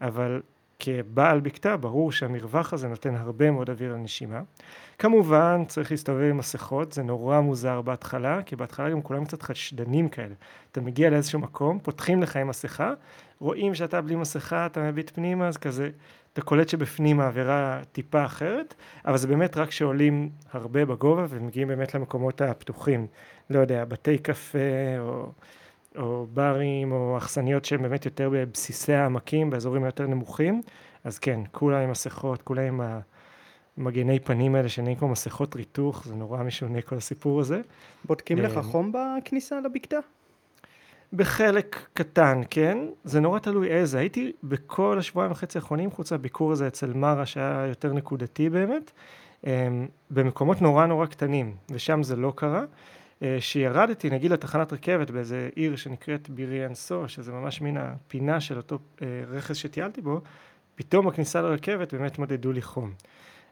אבל 0.00 0.42
כבעל 0.78 1.40
בקתה 1.40 1.76
ברור 1.76 2.12
שהמרווח 2.12 2.72
הזה 2.72 2.88
נותן 2.88 3.14
הרבה 3.14 3.50
מאוד 3.50 3.70
אוויר 3.70 3.92
לנשימה. 3.92 4.40
כמובן 4.98 5.62
צריך 5.68 5.90
להסתובב 5.90 6.22
עם 6.30 6.36
מסכות, 6.36 6.92
זה 6.92 7.02
נורא 7.02 7.40
מוזר 7.40 7.82
בהתחלה, 7.82 8.42
כי 8.42 8.56
בהתחלה 8.56 8.90
גם 8.90 9.02
כולם 9.02 9.24
קצת 9.24 9.42
חשדנים 9.42 10.08
כאלה. 10.08 10.34
אתה 10.72 10.80
מגיע 10.80 11.10
לאיזשהו 11.10 11.38
מקום, 11.38 11.78
פותחים 11.78 12.22
לך 12.22 12.36
עם 12.36 12.48
מסכה, 12.48 12.92
רואים 13.40 13.74
שאתה 13.74 14.00
בלי 14.00 14.16
מסכה, 14.16 14.66
אתה 14.66 14.82
מביט 14.82 15.10
פנימה, 15.14 15.48
אז 15.48 15.56
כזה, 15.56 15.90
אתה 16.32 16.42
קולט 16.42 16.68
שבפנים 16.68 17.20
האווירה 17.20 17.80
טיפה 17.92 18.24
אחרת, 18.24 18.74
אבל 19.06 19.16
זה 19.16 19.28
באמת 19.28 19.56
רק 19.56 19.70
שעולים 19.70 20.30
הרבה 20.52 20.84
בגובה 20.84 21.26
ומגיעים 21.28 21.68
באמת 21.68 21.94
למקומות 21.94 22.40
הפתוחים. 22.40 23.06
לא 23.50 23.58
יודע, 23.58 23.84
בתי 23.84 24.18
קפה 24.18 24.58
או... 24.98 25.32
או 25.96 26.26
ברים 26.32 26.92
או 26.92 27.18
אכסניות 27.18 27.64
שהן 27.64 27.82
באמת 27.82 28.04
יותר 28.04 28.30
בבסיסי 28.32 28.92
העמקים, 28.92 29.50
באזורים 29.50 29.84
היותר 29.84 30.06
נמוכים, 30.06 30.62
אז 31.04 31.18
כן, 31.18 31.40
כולה 31.52 31.80
עם 31.80 31.90
מסכות, 31.90 32.42
כולה 32.42 32.62
עם 32.62 32.80
המגני 33.76 34.20
פנים 34.20 34.54
האלה 34.54 34.68
שנהיים 34.68 34.98
כמו 34.98 35.08
מסכות 35.08 35.56
ריתוך, 35.56 36.04
זה 36.06 36.14
נורא 36.14 36.42
משונה 36.42 36.82
כל 36.82 36.96
הסיפור 36.96 37.40
הזה. 37.40 37.60
בודקים 38.04 38.38
לך 38.38 38.58
חום 38.62 38.92
בכניסה 38.92 39.60
לבקתה? 39.60 39.96
בחלק 41.12 41.86
קטן, 41.94 42.40
כן, 42.50 42.78
זה 43.04 43.20
נורא 43.20 43.38
תלוי 43.38 43.68
איזה. 43.68 43.98
הייתי 43.98 44.32
בכל 44.42 44.98
השבועיים 44.98 45.32
וחצי 45.32 45.58
האחרונים, 45.58 45.90
חוץ 45.90 46.12
מהביקור 46.12 46.52
הזה 46.52 46.66
אצל 46.66 46.92
מרה 46.92 47.26
שהיה 47.26 47.66
יותר 47.68 47.92
נקודתי 47.92 48.50
באמת, 48.50 48.90
במקומות 50.10 50.62
נורא 50.62 50.86
נורא 50.86 51.06
קטנים, 51.06 51.56
ושם 51.70 52.02
זה 52.02 52.16
לא 52.16 52.32
קרה. 52.36 52.64
אה, 53.22 53.36
שירדתי 53.40 54.10
נגיד 54.10 54.30
לתחנת 54.30 54.72
רכבת 54.72 55.10
באיזה 55.10 55.48
עיר 55.54 55.76
שנקראת 55.76 56.30
ביריאנסו, 56.30 57.08
שזה 57.08 57.32
ממש 57.32 57.60
מן 57.60 57.76
הפינה 57.76 58.40
של 58.40 58.56
אותו 58.56 58.78
אה, 59.02 59.06
רכס 59.28 59.56
שטיילתי 59.56 60.00
בו, 60.00 60.20
פתאום 60.74 61.06
בכניסה 61.06 61.42
לרכבת 61.42 61.94
באמת 61.94 62.18
מדדו 62.18 62.52
לי 62.52 62.62
חום. 62.62 62.92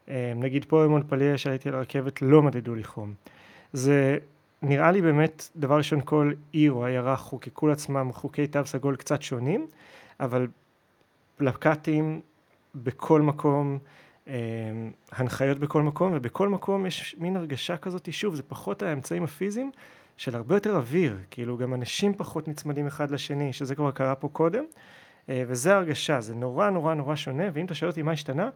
אה, 0.09 0.33
נגיד 0.37 0.65
פה 0.65 0.85
במונפליה 0.85 1.39
שהייתי 1.39 1.69
על 1.69 1.75
הרכבת 1.75 2.23
לא 2.23 2.43
מדדו 2.43 2.75
לי 2.75 2.85
חום. 2.85 3.15
זה 3.73 4.19
נראה 4.63 4.93
לי 4.93 5.03
באמת 5.03 5.49
דבר 5.57 5.77
ראשון 5.77 6.01
כל 6.05 6.33
עיר 6.53 6.73
או 6.73 6.87
עיירה 6.87 7.17
חוקקו 7.17 7.67
לעצמם 7.67 8.13
חוקי 8.13 8.47
תו 8.47 8.67
סגול 8.67 8.97
קצת 8.97 9.23
שונים, 9.23 9.67
אבל 10.21 10.47
פלקטים 11.37 12.21
בכל 12.75 13.23
מקום, 13.23 13.79
הנחיות 15.13 15.59
בכל 15.59 15.83
מקום, 15.83 16.13
ובכל 16.15 16.49
מקום 16.49 16.87
יש 16.87 17.17
מין 17.19 17.37
הרגשה 17.37 17.77
כזאת, 17.77 18.09
שוב, 18.13 18.35
זה 18.35 18.43
פחות 18.43 18.83
האמצעים 18.83 19.25
הפיזיים 19.25 19.71
של 20.17 20.37
הרבה 20.37 20.57
יותר 20.57 20.77
אוויר, 20.77 21.19
כאילו 21.31 21.57
גם 21.57 21.75
אנשים 21.75 22.15
פחות 22.15 22.49
נצמדים 22.49 22.87
אחד 22.87 23.11
לשני, 23.11 23.53
שזה 23.53 23.75
כבר 23.75 23.91
קרה 23.91 24.15
פה 24.15 24.29
קודם, 24.29 24.65
אה, 25.29 25.45
וזה 25.47 25.77
הרגשה, 25.77 26.21
זה 26.21 26.35
נורא 26.35 26.71
נורא 26.71 26.95
נורא 26.95 27.17
שונה, 27.17 27.45
ואם 27.53 27.67
אתה 27.67 27.75
שואל 27.75 27.91
אותי 27.91 28.03
מה 28.03 28.13
השתנה, 28.13 28.51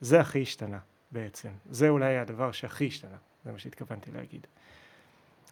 זה 0.00 0.20
הכי 0.20 0.42
השתנה 0.42 0.78
בעצם, 1.10 1.48
זה 1.70 1.88
אולי 1.88 2.18
הדבר 2.18 2.52
שהכי 2.52 2.86
השתנה, 2.86 3.16
זה 3.44 3.52
מה 3.52 3.58
שהתכוונתי 3.58 4.10
להגיד. 4.14 4.46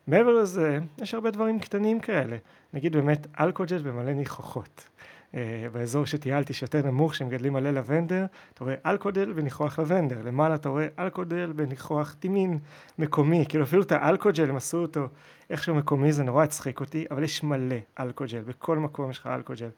מעבר 0.07 0.33
לזה, 0.35 0.79
יש 0.99 1.15
הרבה 1.15 1.31
דברים 1.31 1.61
קטנים 1.61 2.01
כאלה, 2.01 2.37
נגיד 2.73 2.97
באמת 2.97 3.27
אלכוג'ל 3.41 3.79
במלא 3.83 4.13
ניחוחות. 4.13 4.89
אה, 5.35 5.67
באזור 5.73 6.07
שטיילתי 6.07 6.53
שיותר 6.53 6.87
נמוך 6.87 7.15
שמגדלים 7.15 7.53
מלא 7.53 7.71
לבנדר, 7.71 8.27
אתה 8.55 8.65
רואה 8.65 8.75
אלכודל 8.87 9.33
וניחוח 9.35 9.79
לבנדר, 9.79 10.23
למעלה 10.25 10.55
אתה 10.55 10.69
רואה 10.69 10.87
אלכודל 10.99 11.53
וניחוח 11.57 12.15
טימין 12.21 12.59
מקומי, 12.99 13.45
כאילו 13.49 13.65
אפילו 13.65 13.83
את 13.83 13.93
האלכוג'ל 13.93 14.51
הם 14.51 14.57
עשו 14.57 14.79
אותו 14.79 15.09
איכשהו 15.51 15.75
מקומי, 15.75 16.13
זה 16.13 16.23
נורא 16.23 16.45
הצחיק 16.45 16.81
אותי, 16.81 17.05
אבל 17.11 17.23
יש 17.23 17.43
מלא 17.43 17.77
אלכוג'ל, 18.01 18.41
בכל 18.41 18.79
מקום 18.79 19.11
יש 19.11 19.19
לך 19.19 19.27
אלכוג'ל, 19.27 19.69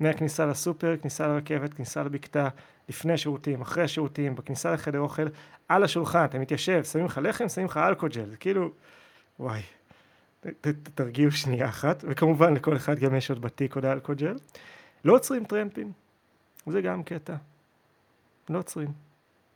מהכניסה 0.00 0.46
לסופר, 0.46 0.96
כניסה 1.02 1.26
לרכבת, 1.26 1.74
כניסה 1.74 2.02
לבקתה, 2.02 2.48
לפני 2.88 3.18
שירותים, 3.18 3.60
אחרי 3.60 3.84
השירותים, 3.84 4.34
בכניסה 4.34 4.72
לחדר 4.72 5.00
אוכל, 5.00 5.26
על 5.68 5.84
השולחן, 5.84 6.24
אתה 6.24 6.38
מתיישב, 6.38 6.84
שמים 6.84 7.04
לך 7.04 7.20
לחם, 7.22 7.48
שמים 7.48 7.66
לך 7.66 7.76
אלכוג'ל, 7.76 8.24
זה 8.30 8.36
כאילו, 8.36 8.70
וואי, 9.40 9.62
תרגיעו 10.94 11.30
שנייה 11.30 11.68
אחת, 11.68 12.04
וכמובן 12.08 12.54
לכל 12.54 12.76
אחד 12.76 12.98
גם 12.98 13.14
יש 13.14 13.30
עוד 13.30 13.42
בתיק 13.42 13.74
עוד 13.74 13.84
אלכוג'ל. 13.84 14.36
לא 15.04 15.14
עוצרים 15.14 15.44
טרמפים, 15.44 15.92
זה 16.66 16.80
גם 16.80 17.02
קטע. 17.02 17.34
לא 18.50 18.58
עוצרים. 18.58 18.88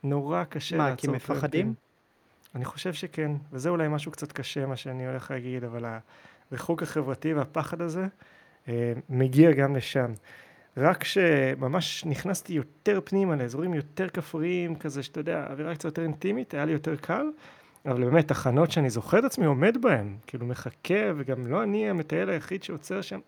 נורא 0.03 0.43
קשה 0.43 0.77
מה, 0.77 0.95
כי 0.95 1.07
מפחדים? 1.07 1.73
אני 2.55 2.65
חושב 2.65 2.93
שכן, 2.93 3.31
וזה 3.51 3.69
אולי 3.69 3.87
משהו 3.87 4.11
קצת 4.11 4.31
קשה 4.31 4.65
מה 4.65 4.75
שאני 4.75 5.07
הולך 5.07 5.31
להגיד, 5.31 5.63
אבל 5.63 5.85
הריחוק 6.51 6.83
החברתי 6.83 7.33
והפחד 7.33 7.81
הזה 7.81 8.07
אה, 8.67 8.93
מגיע 9.09 9.51
גם 9.51 9.75
לשם. 9.75 10.13
רק 10.77 11.03
שממש 11.03 12.05
נכנסתי 12.05 12.53
יותר 12.53 12.99
פנימה 13.05 13.35
לאזורים 13.35 13.73
יותר 13.73 14.09
כפריים, 14.09 14.75
כזה 14.75 15.03
שאתה 15.03 15.19
יודע, 15.19 15.45
אווירה 15.49 15.75
קצת 15.75 15.85
יותר 15.85 16.03
אינטימית, 16.03 16.53
היה 16.53 16.65
לי 16.65 16.71
יותר 16.71 16.95
קל, 16.95 17.25
אבל 17.85 18.03
באמת 18.03 18.27
תחנות 18.27 18.71
שאני 18.71 18.89
זוכר 18.89 19.19
את 19.19 19.23
עצמי 19.23 19.45
עומד 19.45 19.77
בהן, 19.81 20.15
כאילו 20.27 20.45
מחכה, 20.45 21.11
וגם 21.17 21.47
לא 21.47 21.63
אני 21.63 21.89
המטייל 21.89 22.29
היחיד 22.29 22.63
שעוצר 22.63 23.01
שם. 23.01 23.19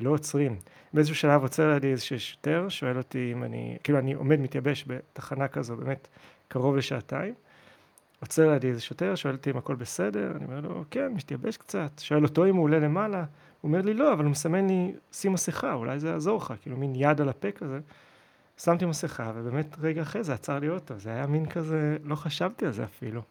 לא 0.00 0.10
עוצרים. 0.10 0.56
באיזשהו 0.92 1.16
שלב 1.16 1.42
עוצר 1.42 1.72
לידי 1.72 1.92
איזשהו 1.92 2.20
שוטר, 2.20 2.68
שואל 2.68 2.98
אותי 2.98 3.32
אם 3.32 3.44
אני, 3.44 3.76
כאילו 3.84 3.98
אני 3.98 4.12
עומד 4.12 4.40
מתייבש 4.40 4.84
בתחנה 4.86 5.48
כזו 5.48 5.76
באמת 5.76 6.08
קרוב 6.48 6.76
לשעתיים, 6.76 7.34
עוצר 8.20 8.50
לידי 8.52 8.68
איזה 8.68 8.80
שוטר, 8.80 9.14
שואל 9.14 9.34
אותי 9.34 9.50
אם 9.50 9.56
הכל 9.56 9.74
בסדר, 9.74 10.32
אני 10.36 10.44
אומר 10.44 10.60
לו 10.60 10.84
כן, 10.90 11.12
מתייבש 11.14 11.56
קצת, 11.56 11.90
שואל 11.98 12.24
אותו 12.24 12.46
אם 12.46 12.56
הוא 12.56 12.64
עולה 12.64 12.78
למעלה, 12.78 13.24
הוא 13.60 13.68
אומר 13.68 13.82
לי 13.82 13.94
לא, 13.94 14.12
אבל 14.12 14.24
הוא 14.24 14.30
מסמן 14.30 14.66
לי 14.66 14.92
שים 15.12 15.32
מסכה, 15.32 15.72
אולי 15.72 15.98
זה 15.98 16.08
יעזור 16.08 16.36
לך, 16.36 16.54
כאילו 16.62 16.76
מין 16.76 16.92
יד 16.94 17.20
על 17.20 17.28
הפה 17.28 17.50
כזה. 17.50 17.80
שמתי 18.58 18.84
מסכה, 18.84 19.32
ובאמת 19.34 19.76
רגע 19.80 20.02
אחרי 20.02 20.24
זה 20.24 20.34
עצר 20.34 20.58
לי 20.58 20.68
אוטו, 20.68 20.98
זה 20.98 21.10
היה 21.10 21.26
מין 21.26 21.46
כזה, 21.46 21.96
לא 22.04 22.14
חשבתי 22.14 22.66
על 22.66 22.72
זה 22.72 22.84
אפילו. 22.84 23.22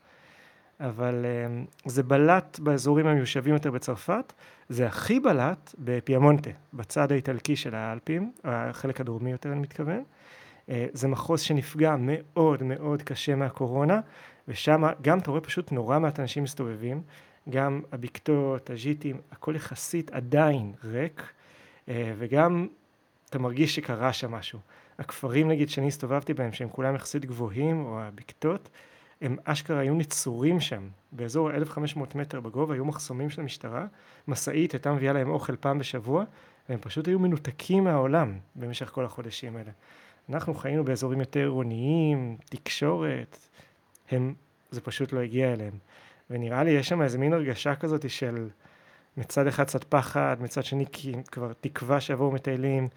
אבל 0.80 1.26
אמ, 1.26 1.66
זה 1.86 2.04
בלט 2.04 2.60
באזורים 2.60 3.08
המיושבים 3.08 3.54
יותר 3.54 3.72
בצרפת, 3.72 4.34
זה 4.70 4.88
הכי 4.88 5.20
בלט 5.20 5.76
בפיאמונטה, 5.80 6.50
בצד 6.74 7.12
האיטלקי 7.12 7.56
של 7.56 7.76
האלפים, 7.76 8.32
החלק 8.44 9.02
הדרומי 9.02 9.32
יותר 9.32 9.52
אני 9.52 9.60
מתכוון. 9.60 10.04
אה, 10.70 10.86
זה 10.94 11.08
מחוז 11.08 11.42
שנפגע 11.42 11.96
מאוד 12.00 12.64
מאוד 12.64 13.02
קשה 13.02 13.36
מהקורונה, 13.36 14.00
ושם 14.48 14.84
גם 15.02 15.20
אתה 15.20 15.32
רואה 15.32 15.42
פשוט 15.42 15.72
נורא 15.72 16.00
מעט 16.00 16.20
אנשים 16.20 16.44
מסתובבים, 16.44 17.02
גם 17.50 17.82
הבקתות, 17.92 18.70
הג'יטים, 18.70 19.22
הכל 19.32 19.56
יחסית 19.56 20.12
עדיין 20.12 20.74
ריק, 20.84 21.34
אה, 21.90 22.14
וגם 22.18 22.68
אתה 23.30 23.40
מרגיש 23.40 23.76
שקרה 23.76 24.14
שם 24.14 24.32
משהו. 24.32 24.60
הכפרים 25.00 25.48
נגיד 25.48 25.70
שאני 25.70 25.88
הסתובבתי 25.88 26.34
בהם, 26.34 26.54
שהם 26.54 26.70
כולם 26.70 26.96
יחסית 26.96 27.26
גבוהים, 27.26 27.86
או 27.86 28.02
הבקתות, 28.02 28.70
הם 29.22 29.38
אשכרה 29.44 29.80
היו 29.80 29.94
נצורים 29.96 30.60
שם, 30.60 30.88
באזור 31.12 31.52
1500 31.52 32.16
מטר 32.16 32.40
בגובה, 32.40 32.74
היו 32.74 32.86
מחסומים 32.86 33.30
של 33.30 33.42
המשטרה, 33.42 33.86
משאית 34.28 34.74
הייתה 34.74 34.92
מביאה 34.92 35.14
להם 35.14 35.30
אוכל 35.30 35.56
פעם 35.56 35.80
בשבוע, 35.80 36.24
והם 36.70 36.80
פשוט 36.82 37.08
היו 37.08 37.20
מנותקים 37.20 37.84
מהעולם 37.84 38.40
במשך 38.56 38.90
כל 38.90 39.06
החודשים 39.06 39.56
האלה. 39.56 39.72
אנחנו 40.30 40.54
חיינו 40.54 40.84
באזורים 40.84 41.20
יותר 41.20 41.40
עירוניים, 41.40 42.38
תקשורת, 42.46 43.38
הם, 44.12 44.34
זה 44.72 44.82
פשוט 44.82 45.14
לא 45.14 45.20
הגיע 45.20 45.54
אליהם. 45.54 45.74
ונראה 46.30 46.64
לי 46.64 46.72
יש 46.72 46.88
שם 46.90 47.02
איזה 47.02 47.18
מין 47.18 47.34
הרגשה 47.34 47.76
כזאת 47.76 48.10
של 48.10 48.50
מצד 49.18 49.48
אחד 49.48 49.64
קצת 49.64 49.84
פחד, 49.84 50.38
מצד 50.40 50.64
שני 50.64 50.86
כבר 51.32 51.54
תקווה 51.62 52.02
שיבואו 52.02 52.32
מטיילים, 52.32 52.88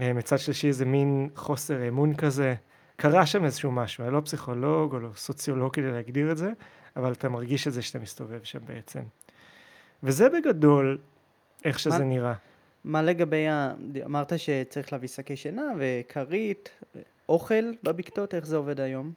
אה, 0.00 0.12
מצד 0.12 0.38
שלישי 0.38 0.68
איזה 0.68 0.84
מין 0.84 1.28
חוסר 1.34 1.88
אמון 1.88 2.14
כזה. 2.14 2.54
קרה 3.00 3.26
שם 3.26 3.44
איזשהו 3.44 3.72
משהו, 3.72 4.04
אני 4.04 4.12
לא 4.12 4.20
פסיכולוג 4.20 4.94
או 4.94 5.00
לא 5.00 5.08
סוציולוג 5.16 5.74
כדי 5.74 5.90
להגדיר 5.90 6.32
את 6.32 6.36
זה, 6.36 6.50
אבל 6.96 7.12
אתה 7.12 7.28
מרגיש 7.28 7.68
את 7.68 7.72
זה 7.72 7.82
שאתה 7.82 7.98
מסתובב 7.98 8.40
שם 8.42 8.58
בעצם. 8.64 9.00
וזה 10.02 10.28
בגדול 10.28 10.98
איך 11.64 11.78
שזה 11.78 11.98
מה, 11.98 12.04
נראה. 12.04 12.34
מה 12.84 13.02
לגבי, 13.02 13.48
ה... 13.48 13.74
אמרת 14.04 14.32
שצריך 14.36 14.92
להביא 14.92 15.08
שקי 15.08 15.36
שינה 15.36 15.62
וכרית, 15.78 16.68
אוכל 17.28 17.64
בבקתות, 17.82 18.34
איך 18.34 18.46
זה 18.46 18.56
עובד 18.56 18.80
היום? 18.80 19.12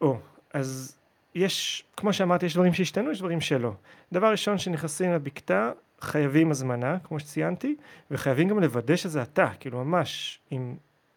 או, 0.00 0.18
אז 0.52 0.96
יש, 1.34 1.84
כמו 1.96 2.12
שאמרתי, 2.12 2.46
יש 2.46 2.54
דברים 2.54 2.72
שהשתנו, 2.72 3.10
יש 3.10 3.18
דברים 3.18 3.40
שלא. 3.40 3.72
דבר 4.12 4.30
ראשון, 4.30 4.58
שנכנסים 4.58 5.12
לבקתה, 5.12 5.72
חייבים 6.00 6.50
הזמנה, 6.50 6.98
כמו 7.04 7.20
שציינתי, 7.20 7.76
וחייבים 8.10 8.48
גם 8.48 8.60
לוודא 8.60 8.96
שזה 8.96 9.22
אתה, 9.22 9.50
כאילו 9.60 9.84
ממש 9.84 10.40
עם 10.50 10.76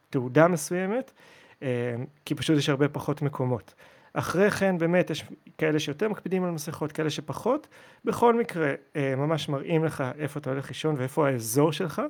תעודה 0.09 0.47
מסוימת, 0.47 1.11
כי 2.25 2.35
פשוט 2.35 2.57
יש 2.57 2.69
הרבה 2.69 2.89
פחות 2.89 3.21
מקומות. 3.21 3.73
אחרי 4.13 4.51
כן 4.51 4.77
באמת 4.77 5.09
יש 5.09 5.25
כאלה 5.57 5.79
שיותר 5.79 6.09
מקפידים 6.09 6.43
על 6.43 6.51
מסכות, 6.51 6.91
כאלה 6.91 7.09
שפחות, 7.09 7.67
בכל 8.05 8.39
מקרה 8.39 8.73
אה, 8.95 9.15
ממש 9.15 9.49
מראים 9.49 9.85
לך 9.85 10.03
איפה 10.17 10.39
אתה 10.39 10.49
הולך 10.49 10.67
לישון 10.67 10.95
ואיפה 10.97 11.27
האזור 11.27 11.71
שלך 11.71 12.01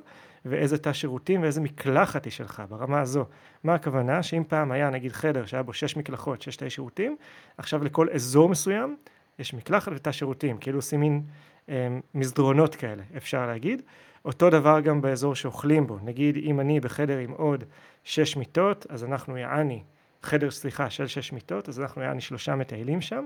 ואיזה 0.44 0.78
תא 0.78 0.92
שירותים 0.92 1.42
ואיזה 1.42 1.60
מקלחת 1.60 2.24
היא 2.24 2.32
שלך 2.32 2.62
ברמה 2.68 3.00
הזו. 3.00 3.24
מה 3.64 3.74
הכוונה? 3.74 4.22
שאם 4.22 4.42
פעם 4.48 4.72
היה 4.72 4.90
נגיד 4.90 5.12
חדר 5.12 5.46
שהיה 5.46 5.62
בו 5.62 5.72
שש 5.72 5.96
מקלחות, 5.96 6.42
שש 6.42 6.56
תאי 6.56 6.70
שירותים, 6.70 7.16
עכשיו 7.58 7.84
לכל 7.84 8.08
אזור 8.10 8.48
מסוים 8.48 8.96
יש 9.38 9.54
מקלחת 9.54 9.92
ותא 9.94 10.12
שירותים, 10.12 10.58
כאילו 10.58 10.78
עושים 10.78 11.00
מין 11.00 11.22
אה, 11.68 11.88
מסדרונות 12.14 12.74
כאלה, 12.74 13.02
אפשר 13.16 13.46
להגיד. 13.46 13.82
אותו 14.24 14.50
דבר 14.50 14.80
גם 14.80 15.00
באזור 15.00 15.34
שאוכלים 15.34 15.86
בו, 15.86 15.98
נגיד 16.02 16.36
אם 16.36 16.60
אני 16.60 16.80
בחדר 16.80 17.18
עם 17.18 17.30
עוד 17.30 17.64
שש 18.04 18.36
מיטות, 18.36 18.86
אז 18.88 19.04
אנחנו 19.04 19.36
יעני, 19.36 19.82
חדר 20.22 20.50
סליחה 20.50 20.90
של 20.90 21.06
שש 21.06 21.32
מיטות, 21.32 21.68
אז 21.68 21.80
אנחנו 21.80 22.02
יעני 22.02 22.20
שלושה 22.20 22.54
מטיילים 22.54 23.00
שם, 23.00 23.24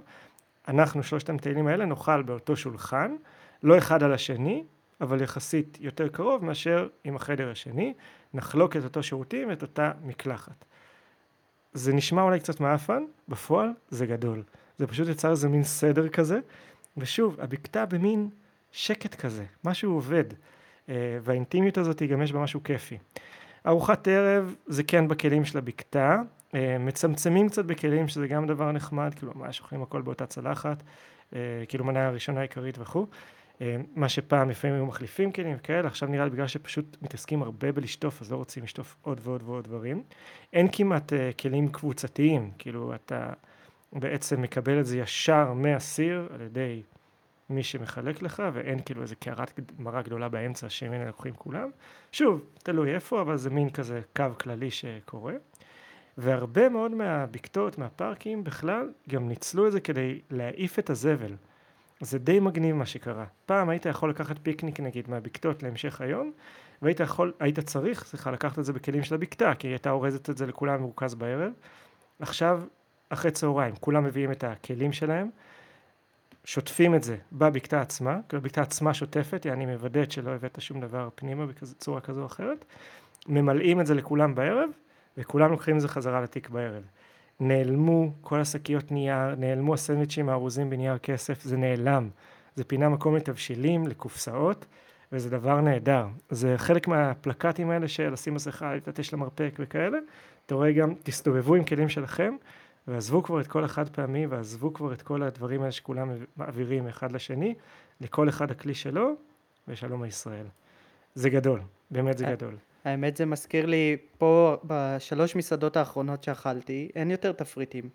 אנחנו 0.69 1.03
שלושת 1.03 1.29
המטיילים 1.29 1.67
האלה 1.67 1.85
נאכל 1.85 2.23
באותו 2.23 2.57
שולחן, 2.57 3.17
לא 3.63 3.79
אחד 3.79 4.03
על 4.03 4.13
השני, 4.13 4.65
אבל 5.01 5.23
יחסית 5.23 5.79
יותר 5.81 6.09
קרוב 6.09 6.45
מאשר 6.45 6.89
עם 7.05 7.17
החדר 7.17 7.51
השני, 7.51 7.95
נחלוק 8.35 8.77
את 8.77 8.85
אותו 8.85 9.03
שירותים 9.03 9.49
ואת 9.49 9.63
אותה 9.63 9.93
מקלחת. 10.03 10.65
זה 11.73 11.93
נשמע 11.93 12.23
אולי 12.23 12.41
קצת 12.41 12.61
מעפן, 12.61 13.05
בפועל 13.29 13.69
זה 13.89 14.07
גדול. 14.07 14.43
זה 14.79 14.87
פשוט 14.87 15.09
יצר 15.09 15.31
איזה 15.31 15.49
מין 15.49 15.65
סדר 15.65 16.09
כזה, 16.09 16.39
ושוב, 16.97 17.41
הבקתה 17.41 17.87
במין 17.87 18.29
שקט 18.73 19.15
כזה, 19.15 19.45
משהו 19.65 19.93
עובד, 19.93 20.25
והאינטימיות 21.23 21.79
הזאת 21.79 22.03
גם 22.03 22.23
יש 22.23 22.33
בה 22.33 22.41
משהו 22.41 22.63
כיפי. 22.63 22.99
ארוחת 23.67 24.09
ערב 24.09 24.55
זה 24.67 24.83
כן 24.83 25.09
בכלים 25.09 25.45
של 25.45 25.59
הבקתה, 25.59 26.23
אה, 26.55 26.79
מצמצמים 26.79 27.49
קצת 27.49 27.65
בכלים 27.65 28.09
שזה 28.09 28.29
גם 28.29 28.47
דבר 28.47 28.73
נחמד, 28.73 29.15
כאילו 29.15 29.33
ממש 29.35 29.61
אוכלים 29.61 29.83
הכל 29.83 30.03
באותה 30.03 30.27
צלחת, 30.27 30.83
אה, 31.35 31.41
כאילו 31.69 31.85
מנה 31.85 32.07
הראשונה 32.07 32.41
העיקרית 32.41 32.79
וכו'. 32.79 33.07
מה 33.97 34.09
שפעם 34.09 34.51
לפעמים 34.51 34.77
היו 34.77 34.87
מחליפים 34.87 35.33
כלים 35.33 35.57
וכאלה, 35.59 35.89
עכשיו 35.89 36.09
נראה 36.09 36.25
לי 36.25 36.31
בגלל 36.31 36.47
שפשוט 36.47 36.97
מתעסקים 37.03 37.43
הרבה 37.43 37.73
בלשטוף, 37.73 38.23
אז 38.23 38.33
לא 38.33 38.37
רוצים 38.37 38.65
לשטוף 38.65 38.97
עוד 39.03 39.21
ועוד 39.23 39.43
ועוד 39.47 39.65
דברים. 39.65 40.03
אין 40.53 40.69
כמעט 40.73 41.13
כלים 41.41 41.69
קבוצתיים, 41.69 42.51
כאילו 42.59 42.95
אתה 42.95 43.33
בעצם 43.93 44.43
מקבל 44.43 44.81
את 44.81 44.87
זה 44.87 44.99
ישר 44.99 45.53
מהסיר 45.53 46.29
על 46.35 46.41
ידי 46.41 46.83
מי 47.51 47.63
שמחלק 47.63 48.23
לך, 48.23 48.43
ואין 48.53 48.79
כאילו 48.85 49.03
איזה 49.03 49.15
קערת 49.15 49.61
מרה 49.79 50.03
גדולה 50.03 50.29
באמצע 50.29 50.69
שממנה 50.69 51.05
לקוחים 51.05 51.35
כולם. 51.35 51.71
שוב, 52.13 52.41
תלוי 52.63 52.95
איפה, 52.95 53.21
אבל 53.21 53.37
זה 53.37 53.51
מין 53.51 53.71
כזה 53.71 54.01
קו 54.17 54.25
כללי 54.41 54.71
שקורה. 54.71 55.35
והרבה 56.19 56.69
מאוד 56.69 56.91
מהבקתות, 56.91 57.79
מהפארקים 57.79 58.45
בכלל, 58.45 58.93
גם 59.09 59.29
ניצלו 59.29 59.67
את 59.67 59.73
זה 59.73 59.81
כדי 59.81 60.21
להעיף 60.31 60.79
את 60.79 60.91
הזבל. 60.91 61.33
זה 62.01 62.19
די 62.19 62.41
מגניב 62.41 62.77
מה 62.77 62.87
שקרה. 62.87 63.25
פעם 63.47 63.69
היית 63.69 63.87
יכול 63.87 64.11
לקחת 64.11 64.37
פיקניק 64.43 64.81
נגיד 64.81 65.11
מהבקתות 65.11 65.63
להמשך 65.63 66.01
היום, 66.01 66.33
והיית 66.83 67.01
יכול, 67.01 67.33
היית 67.41 67.61
צריך, 67.61 68.05
סליחה, 68.05 68.31
לקחת 68.31 68.59
את 68.59 68.65
זה 68.65 68.73
בכלים 68.73 69.03
של 69.03 69.15
הבקתה, 69.15 69.55
כי 69.55 69.67
היא 69.67 69.73
הייתה 69.73 69.91
אורזת 69.91 70.31
את 70.31 70.37
זה 70.37 70.47
לכולם 70.47 70.81
מרוכז 70.81 71.15
בערב. 71.15 71.53
עכשיו, 72.21 72.63
אחרי 73.09 73.31
צהריים, 73.31 73.75
כולם 73.81 74.05
מביאים 74.05 74.33
את 74.33 74.45
הכלים 74.45 74.93
שלהם, 74.93 75.31
שוטפים 76.45 76.95
את 76.95 77.05
זה 77.05 77.17
בבקתה 77.33 77.81
עצמה, 77.81 78.19
כי 78.29 78.37
הבקתה 78.37 78.63
עצמה 78.63 78.95
שוטפת, 78.95 79.45
יעני 79.45 79.67
מוודאת 79.67 80.13
שלא 80.13 80.31
הבאת 80.31 80.61
שום 80.61 80.81
דבר 80.81 81.09
פנימה 81.15 81.47
בצורה 81.47 82.01
כזו 82.01 82.21
או 82.21 82.27
אחרת, 82.27 82.65
ממלאים 83.29 83.81
את 83.81 83.87
זה 83.87 83.95
לכולם 83.95 84.35
בערב, 84.35 84.71
וכולם 85.19 85.51
לוקחים 85.51 85.77
את 85.77 85.81
זה 85.81 85.89
חזרה 85.89 86.21
לתיק 86.21 86.49
בערב. 86.49 86.83
נעלמו 87.41 88.13
כל 88.21 88.41
השקיות 88.41 88.93
נייר, 88.93 89.35
נעלמו 89.35 89.75
הסנדוויצ'ים 89.75 90.29
הארוזים 90.29 90.71
בנייר 90.71 90.99
כסף, 90.99 91.43
זה 91.43 91.57
נעלם. 91.57 92.09
זה 92.57 92.65
פינה 92.65 92.89
מקום 92.89 93.17
לתבשילים, 93.17 93.87
לקופסאות, 93.87 94.67
וזה 95.13 95.31
דבר 95.31 95.61
נהדר. 95.61 96.07
זה 96.31 96.55
חלק 96.57 96.89
מהפלקטים 96.89 97.71
האלה 97.71 97.89
של 97.89 98.13
לשים 98.13 98.35
מסכה, 98.35 98.75
להתעטש 98.75 99.15
למרפק 99.15 99.55
וכאלה. 99.59 99.99
אתה 100.47 100.55
רואה 100.55 100.73
גם, 100.73 100.95
תסתובבו 101.03 101.55
עם 101.55 101.65
כלים 101.65 101.89
שלכם, 101.89 102.37
ועזבו 102.89 103.23
כבר 103.23 103.41
את 103.41 103.47
כל 103.47 103.65
החד 103.65 103.89
פעמי, 103.89 104.27
ועזבו 104.27 104.75
כבר 104.75 104.93
את 104.93 105.03
כל 105.03 105.23
הדברים 105.23 105.61
האלה 105.61 105.73
שכולם 105.73 106.11
מעבירים 106.37 106.89
אחד 106.89 107.13
לשני, 107.13 107.55
לכל 108.01 108.29
אחד 108.29 108.51
הכלי 108.51 108.75
שלו, 108.75 109.15
ושלום 109.69 110.03
הישראל. 110.03 110.47
זה 111.15 111.31
גדול, 111.31 111.61
באמת 111.91 112.19
זה 112.19 112.25
גדול. 112.25 112.57
האמת 112.85 113.17
זה 113.17 113.27
מזכיר 113.27 113.67
לי, 113.67 113.97
פה 114.19 114.57
בשלוש 114.65 115.37
מסעדות 115.37 115.77
האחרונות 115.77 116.25
שאכלתי, 116.25 116.89
אין 116.95 117.11
יותר 117.11 117.33
תפריטים. 117.33 117.89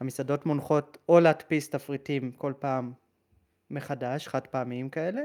המסעדות 0.00 0.46
מונחות 0.46 0.98
או 1.08 1.20
להדפיס 1.20 1.70
תפריטים 1.70 2.32
כל 2.32 2.52
פעם 2.58 2.92
מחדש, 3.70 4.28
חד 4.28 4.46
פעמיים 4.46 4.88
כאלה, 4.88 5.22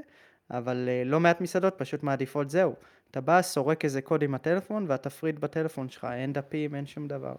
אבל 0.51 0.85
אה, 0.87 1.03
לא 1.05 1.19
מעט 1.19 1.41
מסעדות 1.41 1.73
פשוט 1.77 2.03
מעדיפות 2.03 2.49
זהו. 2.49 2.73
אתה 3.11 3.21
בא, 3.21 3.41
סורק 3.41 3.85
איזה 3.85 4.01
קוד 4.01 4.21
עם 4.21 4.35
הטלפון 4.35 4.85
והתפריט 4.87 5.39
בטלפון 5.39 5.89
שלך, 5.89 6.07
אין 6.13 6.33
דפים, 6.33 6.75
אין 6.75 6.85
שום 6.85 7.07
דבר. 7.07 7.35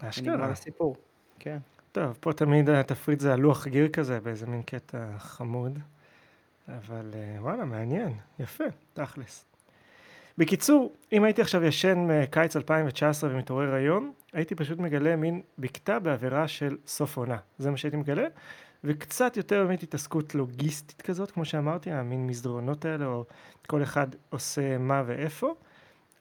אשכרה. 0.00 0.34
נגמר 0.34 0.50
הסיפור. 0.50 0.96
כן. 1.44 1.58
טוב, 1.92 2.16
פה 2.20 2.32
תמיד 2.32 2.70
התפריט 2.70 3.20
זה 3.20 3.32
הלוח 3.32 3.66
גיר 3.66 3.88
כזה, 3.88 4.20
באיזה 4.20 4.46
מין 4.46 4.62
קטע 4.62 5.18
חמוד. 5.18 5.78
אבל 6.68 7.10
אה, 7.14 7.36
וואלה, 7.42 7.64
מעניין, 7.64 8.12
יפה, 8.38 8.64
תכלס. 8.92 9.44
בקיצור, 10.38 10.92
אם 11.12 11.24
הייתי 11.24 11.42
עכשיו 11.42 11.64
ישן 11.64 11.98
מקיץ 11.98 12.56
2019 12.56 13.30
ומתעורר 13.32 13.74
היום, 13.74 14.12
הייתי 14.32 14.54
פשוט 14.54 14.78
מגלה 14.78 15.16
מין 15.16 15.42
בקתה 15.58 15.98
בעבירה 15.98 16.48
של 16.48 16.76
סוף 16.86 17.16
עונה. 17.16 17.38
זה 17.58 17.70
מה 17.70 17.76
שהייתי 17.76 17.96
מגלה, 17.96 18.26
וקצת 18.84 19.36
יותר 19.36 19.66
באמת 19.66 19.82
התעסקות 19.82 20.34
לוגיסטית 20.34 21.02
כזאת, 21.02 21.30
כמו 21.30 21.44
שאמרתי, 21.44 21.90
המין 21.90 22.26
מסדרונות 22.26 22.84
האלה, 22.84 23.06
או 23.06 23.24
כל 23.66 23.82
אחד 23.82 24.06
עושה 24.30 24.78
מה 24.78 25.02
ואיפה, 25.06 25.54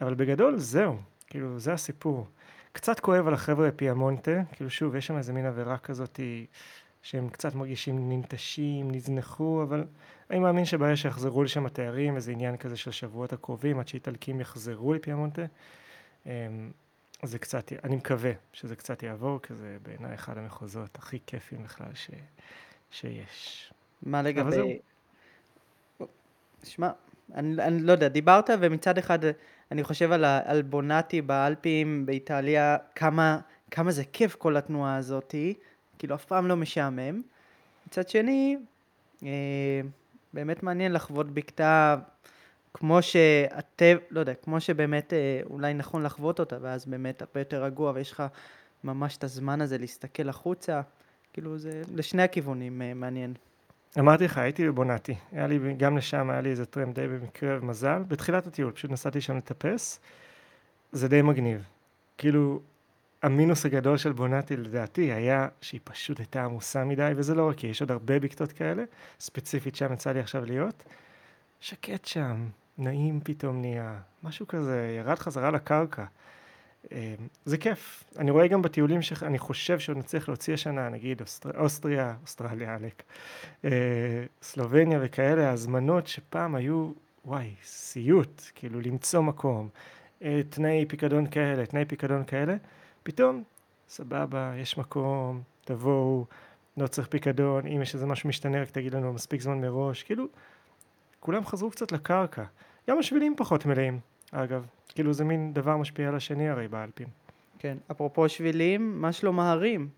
אבל 0.02 0.14
בגדול 0.14 0.58
זהו, 0.58 0.98
כאילו 1.28 1.60
זה 1.60 1.74
הסיפור. 1.74 2.28
קצת 2.72 3.00
כואב 3.00 3.28
על 3.28 3.34
החבר'ה 3.34 3.68
בפיאמונטה, 3.68 4.42
כאילו 4.52 4.70
שוב, 4.70 4.96
יש 4.96 5.08
שם 5.08 5.18
איזה 5.18 5.34
מין 5.34 5.46
עבירה 5.46 5.78
כזאת 5.78 6.20
שהם 7.02 7.30
קצת 7.30 7.56
מרגישים 7.56 8.10
ננטשים, 8.10 8.92
נזנחו, 8.92 9.64
אבל 9.64 9.86
אני 10.30 10.40
מאמין 10.40 10.66
שבעיה 10.66 10.96
שיחזרו 10.96 11.44
לשם 11.44 11.66
התיירים, 11.66 12.16
איזה 12.16 12.32
עניין 12.32 12.58
כזה 12.58 12.78
של 12.78 12.92
שבועות 12.92 13.34
הקרובים, 13.34 13.80
עד 13.80 13.88
שאיטלקים 13.88 14.42
יחזרו 14.42 14.94
לפיאמונטה. 14.94 15.46
אמ, 16.26 16.32
זה 17.24 17.40
קצת, 17.40 17.74
אני 17.84 17.96
מקווה 17.96 18.32
שזה 18.54 18.76
קצת 18.76 19.04
יעבור, 19.04 19.42
כי 19.42 19.54
זה 19.54 19.78
בעיניי 19.84 20.14
אחד 20.14 20.38
המחוזות 20.38 20.98
הכי 20.98 21.20
כיפים 21.28 21.64
בכלל 21.64 21.94
ש, 21.94 22.10
שיש. 22.92 23.74
מה 24.04 24.22
לגבי... 24.22 24.80
שמע, 26.64 26.92
אני, 27.34 27.64
אני 27.64 27.82
לא 27.82 27.92
יודע, 27.92 28.08
דיברת 28.08 28.50
ומצד 28.60 28.98
אחד 28.98 29.20
אני 29.72 29.84
חושב 29.84 30.12
על, 30.12 30.26
על 30.26 30.62
בונטי 30.62 31.22
באלפים 31.22 32.06
באיטליה, 32.06 32.78
כמה, 32.96 33.40
כמה 33.72 33.92
זה 33.92 34.04
כיף 34.14 34.36
כל 34.36 34.58
התנועה 34.58 34.98
הזאתי, 34.98 35.54
כאילו 36.00 36.16
אף 36.16 36.26
פעם 36.26 36.48
לא 36.48 36.56
משעמם. 36.56 37.22
מצד 37.88 38.10
שני, 38.10 38.58
אה, 39.24 39.82
באמת 40.34 40.64
מעניין 40.64 40.92
לחוות 40.92 41.32
בקתה 41.32 41.96
כמו 42.74 43.02
שהטבע, 43.02 44.00
לא 44.12 44.20
יודע, 44.20 44.34
כמו 44.34 44.62
שבאמת 44.62 45.14
אה, 45.14 45.42
אולי 45.50 45.74
נכון 45.74 46.04
לחוות 46.04 46.40
אותה, 46.40 46.58
ואז 46.62 46.86
באמת 46.86 47.22
הרבה 47.22 47.42
יותר 47.42 47.64
רגוע, 47.64 47.92
ויש 47.96 48.12
לך 48.12 48.24
ממש 48.84 49.18
את 49.18 49.24
הזמן 49.24 49.62
הזה 49.62 49.78
להסתכל 49.78 50.30
החוצה, 50.30 50.82
כאילו 51.34 51.58
זה 51.58 51.82
לשני 51.96 52.24
הכיוונים 52.24 52.82
אה, 52.82 52.94
מעניין. 52.94 53.34
אמרתי 54.00 54.24
לך, 54.26 54.38
הייתי 54.38 54.68
בבונטי, 54.68 55.16
היה 55.32 55.48
לי, 55.48 55.60
גם 55.78 55.98
לשם 55.98 56.30
היה 56.30 56.42
לי 56.42 56.50
איזה 56.50 56.66
טרם 56.66 56.92
די 56.92 57.08
במקרה 57.08 57.58
ומזל, 57.62 58.04
בתחילת 58.08 58.48
הטיול, 58.48 58.72
פשוט 58.72 58.92
נסעתי 58.92 59.22
שם 59.22 59.38
לטפס, 59.38 60.00
זה 60.92 61.08
די 61.08 61.22
מגניב. 61.22 61.64
כאילו, 62.18 62.62
המינוס 63.24 63.66
הגדול 63.66 63.98
של 63.98 64.12
בונטי 64.12 64.58
לדעתי 64.58 65.12
היה 65.12 65.48
שהיא 65.62 65.80
פשוט 65.84 66.20
הייתה 66.20 66.46
עמוסה 66.46 66.84
מדי, 66.84 67.12
וזה 67.16 67.36
לא 67.36 67.50
רק 67.50 67.58
כי 67.58 67.68
יש 67.68 67.82
עוד 67.82 67.92
הרבה 67.92 68.20
בקתות 68.20 68.52
כאלה, 68.52 68.84
ספציפית 69.20 69.76
שם 69.76 69.94
יצא 69.94 70.12
לי 70.12 70.20
עכשיו 70.20 70.46
להיות. 70.46 70.84
שקט 71.60 72.06
שם, 72.06 72.46
נעים 72.78 73.20
פתאום 73.24 73.62
נהיה, 73.62 74.00
משהו 74.24 74.48
כזה, 74.48 74.96
ירד 75.00 75.20
חזרה 75.20 75.52
לקרקע. 75.52 76.06
אה, 76.92 77.16
זה 77.46 77.58
כיף. 77.58 78.04
אני 78.18 78.32
רואה 78.32 78.48
גם 78.48 78.62
בטיולים 78.62 79.02
שאני 79.02 79.40
חושב 79.40 79.80
שעוד 79.80 79.98
נצליח 79.98 80.28
להוציא 80.28 80.54
השנה, 80.54 80.90
נגיד 80.90 81.22
אוסטר... 81.22 81.50
אוסטריה, 81.60 82.16
אוסטרליה, 82.22 82.76
עלק, 82.76 83.04
אה, 83.66 83.70
סלובניה 84.42 85.00
וכאלה, 85.02 85.52
הזמנות 85.52 86.08
שפעם 86.08 86.56
היו, 86.56 86.92
וואי, 87.26 87.56
סיוט, 87.64 88.42
כאילו 88.56 88.82
למצוא 88.82 89.22
מקום, 89.22 89.70
אה, 90.22 90.42
תנאי 90.50 90.86
פיקדון 90.86 91.28
כאלה, 91.28 91.66
תנאי 91.66 91.86
פיקדון 91.86 92.24
כאלה, 92.24 92.56
פתאום, 93.04 93.44
סבבה, 93.90 94.54
יש 94.58 94.78
מקום, 94.78 95.42
תבואו, 95.66 96.26
לא 96.78 96.88
צריך 96.88 97.08
פיקדון, 97.08 97.68
אם 97.68 97.82
יש 97.82 97.96
איזה 97.96 98.06
משהו 98.06 98.30
משתנה 98.30 98.62
רק 98.62 98.70
תגיד 98.70 98.94
לנו 98.94 99.14
מספיק 99.14 99.42
זמן 99.42 99.62
מראש, 99.62 100.04
כאילו, 100.04 100.26
כולם 101.20 101.46
חזרו 101.46 101.72
קצת 101.72 101.92
לקרקע. 101.92 102.44
גם 102.90 103.00
השבילים 103.00 103.34
פחות 103.38 103.66
מלאים, 103.66 104.00
אגב. 104.32 104.66
כאילו 104.88 105.14
זה 105.14 105.24
מין 105.24 105.54
דבר 105.54 105.78
משפיע 105.78 106.08
על 106.08 106.16
השני 106.16 106.50
הרי 106.50 106.68
באלפים. 106.68 107.08
כן, 107.60 107.78
אפרופו 107.92 108.30
שבילים, 108.30 109.02
מה 109.02 109.12
שלום 109.12 109.40
ההרים? 109.40 109.90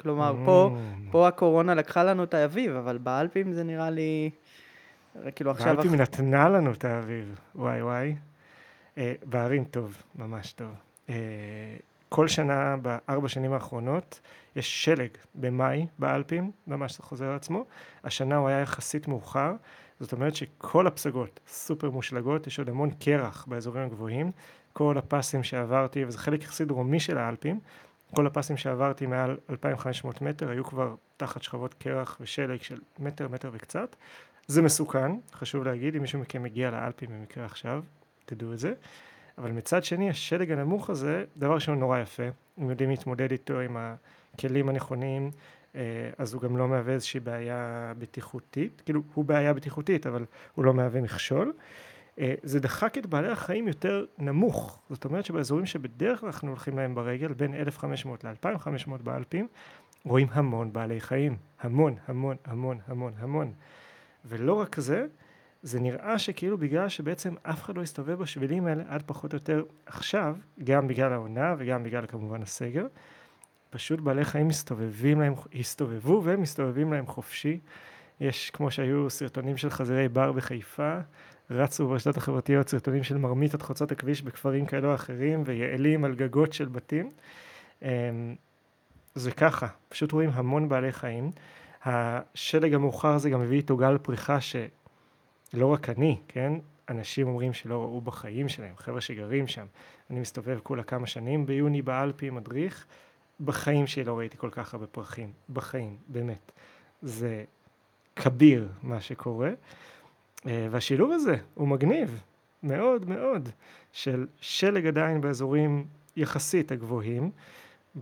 כלומר, 0.00 0.34
mm. 0.42 0.46
פה, 0.46 0.76
פה 1.10 1.28
הקורונה 1.28 1.74
לקחה 1.74 2.04
לנו 2.04 2.24
את 2.24 2.34
האביב, 2.34 2.72
אבל 2.72 2.98
באלפים 2.98 3.52
זה 3.52 3.64
נראה 3.64 3.90
לי... 3.90 4.30
כאילו 5.34 5.50
עכשיו... 5.50 5.76
באלפים 5.76 5.94
אח... 5.94 6.00
נתנה 6.00 6.48
לנו 6.48 6.72
את 6.72 6.84
האביב, 6.84 7.40
וואי 7.54 7.82
וואי. 7.82 8.14
אה, 8.98 9.14
בהרים 9.24 9.64
טוב, 9.64 10.02
ממש 10.14 10.52
טוב. 10.52 10.70
אה, 11.08 11.14
כל 12.08 12.28
שנה 12.28 12.76
בארבע 12.82 13.28
שנים 13.28 13.52
האחרונות 13.52 14.20
יש 14.56 14.84
שלג 14.84 15.08
במאי 15.34 15.86
באלפים, 15.98 16.50
ממש 16.66 16.96
זה 16.96 17.02
חוזר 17.02 17.28
על 17.28 17.36
עצמו. 17.36 17.64
השנה 18.04 18.36
הוא 18.36 18.48
היה 18.48 18.60
יחסית 18.60 19.08
מאוחר, 19.08 19.54
זאת 20.02 20.12
אומרת 20.12 20.36
שכל 20.36 20.86
הפסגות 20.86 21.40
סופר 21.46 21.90
מושלגות, 21.90 22.46
יש 22.46 22.58
עוד 22.58 22.68
המון 22.68 22.90
קרח 22.90 23.46
באזורים 23.48 23.84
הגבוהים. 23.84 24.32
כל 24.72 24.98
הפסים 24.98 25.42
שעברתי, 25.42 26.04
וזה 26.04 26.18
חלק 26.18 26.42
יחסית 26.42 26.68
דרומי 26.68 27.00
של 27.00 27.18
האלפים, 27.18 27.60
כל 28.14 28.26
הפסים 28.26 28.56
שעברתי 28.56 29.06
מעל 29.06 29.36
2,500 29.50 30.22
מטר 30.22 30.50
היו 30.50 30.64
כבר 30.64 30.94
תחת 31.16 31.42
שכבות 31.42 31.74
קרח 31.74 32.18
ושלג 32.20 32.62
של 32.62 32.80
מטר, 32.98 33.28
מטר 33.28 33.50
וקצת. 33.52 33.96
זה 34.46 34.62
מסוכן, 34.62 35.12
חשוב 35.32 35.64
להגיד, 35.64 35.96
אם 35.96 36.02
מישהו 36.02 36.18
מכם 36.18 36.42
מגיע 36.42 36.70
לאלפים 36.70 37.08
במקרה 37.10 37.44
עכשיו, 37.44 37.82
תדעו 38.24 38.52
את 38.52 38.58
זה. 38.58 38.72
אבל 39.38 39.50
מצד 39.50 39.84
שני, 39.84 40.10
השלג 40.10 40.50
הנמוך 40.50 40.90
הזה, 40.90 41.24
דבר 41.36 41.54
ראשון 41.54 41.78
נורא 41.78 41.98
יפה, 41.98 42.26
אם 42.58 42.70
יודעים 42.70 42.90
להתמודד 42.90 43.30
איתו 43.30 43.60
עם 43.60 43.76
הכלים 44.34 44.68
הנכונים, 44.68 45.30
אז 46.18 46.34
הוא 46.34 46.42
גם 46.42 46.56
לא 46.56 46.68
מהווה 46.68 46.94
איזושהי 46.94 47.20
בעיה 47.20 47.92
בטיחותית, 47.98 48.82
כאילו 48.84 49.02
הוא 49.14 49.24
בעיה 49.24 49.54
בטיחותית, 49.54 50.06
אבל 50.06 50.24
הוא 50.54 50.64
לא 50.64 50.74
מהווה 50.74 51.00
מכשול. 51.00 51.52
אה, 52.18 52.34
זה 52.42 52.60
דחק 52.60 52.98
את 52.98 53.06
בעלי 53.06 53.28
החיים 53.28 53.68
יותר 53.68 54.04
נמוך, 54.18 54.82
זאת 54.90 55.04
אומרת 55.04 55.24
שבאזורים 55.24 55.66
שבדרך 55.66 56.20
כלל 56.20 56.26
אנחנו 56.26 56.48
הולכים 56.48 56.76
להם 56.76 56.94
ברגל, 56.94 57.32
בין 57.32 57.54
1,500 57.54 58.24
ל-2,500 58.24 59.02
באלפים, 59.02 59.48
רואים 60.04 60.28
המון 60.30 60.72
בעלי 60.72 61.00
חיים, 61.00 61.36
המון, 61.60 61.94
המון, 62.06 62.36
המון, 62.44 62.78
המון, 62.86 63.12
המון. 63.18 63.52
ולא 64.24 64.52
רק 64.52 64.80
זה, 64.80 65.06
זה 65.62 65.80
נראה 65.80 66.18
שכאילו 66.18 66.58
בגלל 66.58 66.88
שבעצם 66.88 67.34
אף 67.42 67.62
אחד 67.62 67.76
לא 67.76 67.82
הסתובב 67.82 68.18
בשבילים 68.18 68.66
האלה 68.66 68.84
עד 68.88 69.02
פחות 69.06 69.32
או 69.32 69.36
יותר 69.36 69.64
עכשיו, 69.86 70.36
גם 70.64 70.88
בגלל 70.88 71.12
העונה 71.12 71.54
וגם 71.58 71.84
בגלל 71.84 72.06
כמובן 72.06 72.42
הסגר, 72.42 72.86
פשוט 73.72 74.00
בעלי 74.00 74.24
חיים 74.24 74.48
מסתובבים 74.48 75.20
להם, 75.20 75.34
הסתובבו 75.60 76.22
ומסתובבים 76.24 76.92
להם 76.92 77.06
חופשי. 77.06 77.60
יש 78.20 78.50
כמו 78.50 78.70
שהיו 78.70 79.10
סרטונים 79.10 79.56
של 79.56 79.70
חזירי 79.70 80.08
בר 80.08 80.32
בחיפה, 80.32 80.98
רצו 81.50 81.88
ברשתות 81.88 82.16
החברתיות 82.16 82.68
סרטונים 82.68 83.02
של 83.02 83.18
מרמיתות 83.18 83.62
חוצות 83.62 83.92
הכביש 83.92 84.22
בכפרים 84.22 84.66
כאלו 84.66 84.90
או 84.90 84.94
אחרים 84.94 85.42
ויעלים 85.46 86.04
על 86.04 86.14
גגות 86.14 86.52
של 86.52 86.68
בתים. 86.68 87.10
אמ, 87.82 87.88
זה 89.14 89.30
ככה, 89.30 89.66
פשוט 89.88 90.12
רואים 90.12 90.30
המון 90.32 90.68
בעלי 90.68 90.92
חיים. 90.92 91.30
השלג 91.84 92.74
המאוחר 92.74 93.08
הזה 93.14 93.30
גם 93.30 93.40
מביא 93.40 93.56
איתו 93.56 93.76
גל 93.76 93.98
פריחה 93.98 94.38
שלא 94.40 95.66
רק 95.66 95.88
אני, 95.88 96.20
כן? 96.28 96.52
אנשים 96.88 97.28
אומרים 97.28 97.52
שלא 97.52 97.82
ראו 97.82 98.00
בחיים 98.00 98.48
שלהם, 98.48 98.74
חבר'ה 98.76 99.00
שגרים 99.00 99.46
שם. 99.46 99.66
אני 100.10 100.20
מסתובב 100.20 100.58
כולה 100.62 100.82
כמה 100.82 101.06
שנים 101.06 101.46
ביוני 101.46 101.82
באלפי 101.82 102.30
מדריך, 102.30 102.86
בחיים 103.44 103.86
שלי 103.86 104.04
לא 104.04 104.18
ראיתי 104.18 104.36
כל 104.36 104.50
כך 104.50 104.74
הרבה 104.74 104.86
פרחים, 104.86 105.32
בחיים, 105.52 105.96
באמת. 106.08 106.52
זה 107.02 107.44
כביר 108.16 108.68
מה 108.82 109.00
שקורה. 109.00 109.50
אה, 110.46 110.68
והשילוב 110.70 111.12
הזה 111.12 111.36
הוא 111.54 111.68
מגניב 111.68 112.20
מאוד 112.62 113.08
מאוד 113.08 113.48
של 113.92 114.26
שלג 114.40 114.86
עדיין 114.86 115.20
באזורים 115.20 115.86
יחסית 116.16 116.72
הגבוהים, 116.72 117.30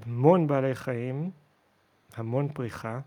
המון 0.06 0.46
בעלי 0.46 0.74
חיים, 0.74 1.30
המון 2.16 2.48
פריחה. 2.48 3.00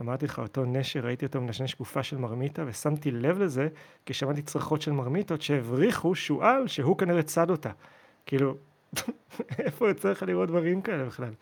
אמרתי 0.00 0.24
לך, 0.24 0.38
אותו 0.38 0.64
נשר, 0.64 1.00
ראיתי 1.00 1.26
אותו 1.26 1.40
מנשנש 1.40 1.74
גופה 1.74 2.02
של 2.02 2.16
מרמיתה, 2.16 2.62
ושמתי 2.66 3.10
לב 3.10 3.38
לזה 3.38 3.68
כשמעתי 4.06 4.42
צרחות 4.42 4.82
של 4.82 4.92
מרמיתות 4.92 5.42
שהבריחו 5.42 6.14
שועל 6.14 6.68
שהוא 6.68 6.98
כנראה 6.98 7.22
צד 7.22 7.50
אותה. 7.50 7.70
כאילו, 8.26 8.56
איפה 9.58 9.88
יוצא 9.88 10.10
לך 10.10 10.22
לראות 10.22 10.48
דברים 10.48 10.82
כאלה 10.82 11.04
בכלל? 11.04 11.32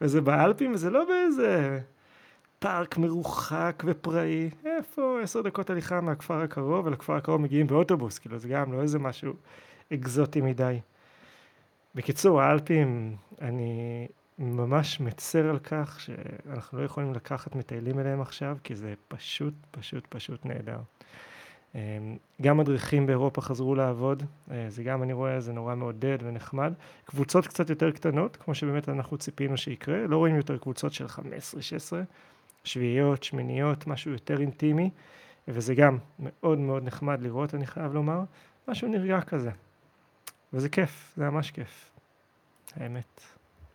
וזה 0.00 0.20
באלפים, 0.20 0.72
וזה 0.74 0.90
לא 0.90 1.04
באיזה 1.04 1.80
פארק 2.58 2.98
מרוחק 2.98 3.82
ופראי, 3.86 4.50
איפה 4.64 5.18
עשר 5.22 5.40
דקות 5.40 5.70
הליכה 5.70 6.00
מהכפר 6.00 6.40
הקרוב, 6.40 6.86
ולכפר 6.86 7.14
הקרוב 7.16 7.40
מגיעים 7.40 7.66
באוטובוס, 7.66 8.18
כאילו 8.18 8.38
זה 8.38 8.48
גם 8.48 8.72
לא 8.72 8.82
איזה 8.82 8.98
משהו 8.98 9.32
אקזוטי 9.92 10.40
מדי. 10.40 10.80
בקיצור, 11.94 12.42
האלפים, 12.42 13.16
אני 13.40 14.06
ממש 14.38 15.00
מצר 15.00 15.50
על 15.50 15.58
כך 15.58 16.00
שאנחנו 16.00 16.78
לא 16.78 16.84
יכולים 16.84 17.14
לקחת 17.14 17.56
מטיילים 17.56 17.98
אליהם 17.98 18.20
עכשיו, 18.20 18.56
כי 18.64 18.74
זה 18.74 18.94
פשוט, 19.08 19.54
פשוט, 19.70 20.06
פשוט 20.08 20.46
נהדר. 20.46 20.78
אמ, 21.74 22.16
גם 22.42 22.56
מדריכים 22.56 23.06
באירופה 23.06 23.40
חזרו 23.40 23.74
לעבוד, 23.74 24.22
אה, 24.50 24.66
זה 24.68 24.82
גם 24.82 25.02
אני 25.02 25.12
רואה, 25.12 25.40
זה 25.40 25.52
נורא 25.52 25.74
מעודד 25.74 26.18
ונחמד. 26.22 26.72
קבוצות 27.04 27.46
קצת 27.46 27.70
יותר 27.70 27.90
קטנות, 27.90 28.36
כמו 28.36 28.54
שבאמת 28.54 28.88
אנחנו 28.88 29.18
ציפינו 29.18 29.56
שיקרה, 29.56 30.06
לא 30.06 30.16
רואים 30.16 30.36
יותר 30.36 30.58
קבוצות 30.58 30.92
של 30.92 31.06
15-16, 31.06 31.20
שביעיות, 32.64 33.22
שמיניות, 33.22 33.86
משהו 33.86 34.12
יותר 34.12 34.40
אינטימי, 34.40 34.90
וזה 35.48 35.74
גם 35.74 35.98
מאוד 36.18 36.58
מאוד 36.58 36.84
נחמד 36.84 37.22
לראות, 37.22 37.54
אני 37.54 37.66
חייב 37.66 37.94
לומר, 37.94 38.20
משהו 38.68 38.88
נרגע 38.88 39.20
כזה. 39.20 39.50
וזה 40.52 40.68
כיף, 40.68 41.12
זה 41.16 41.30
ממש 41.30 41.50
כיף, 41.50 41.90
האמת. 42.76 43.20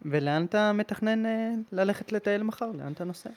ולאן 0.01 0.45
אתה 0.45 0.73
מתכנן 0.73 1.25
אה, 1.25 1.51
ללכת 1.71 2.11
לטייל 2.11 2.43
מחר? 2.43 2.71
לאן 2.71 2.91
אתה 2.91 3.03
נוסע? 3.03 3.29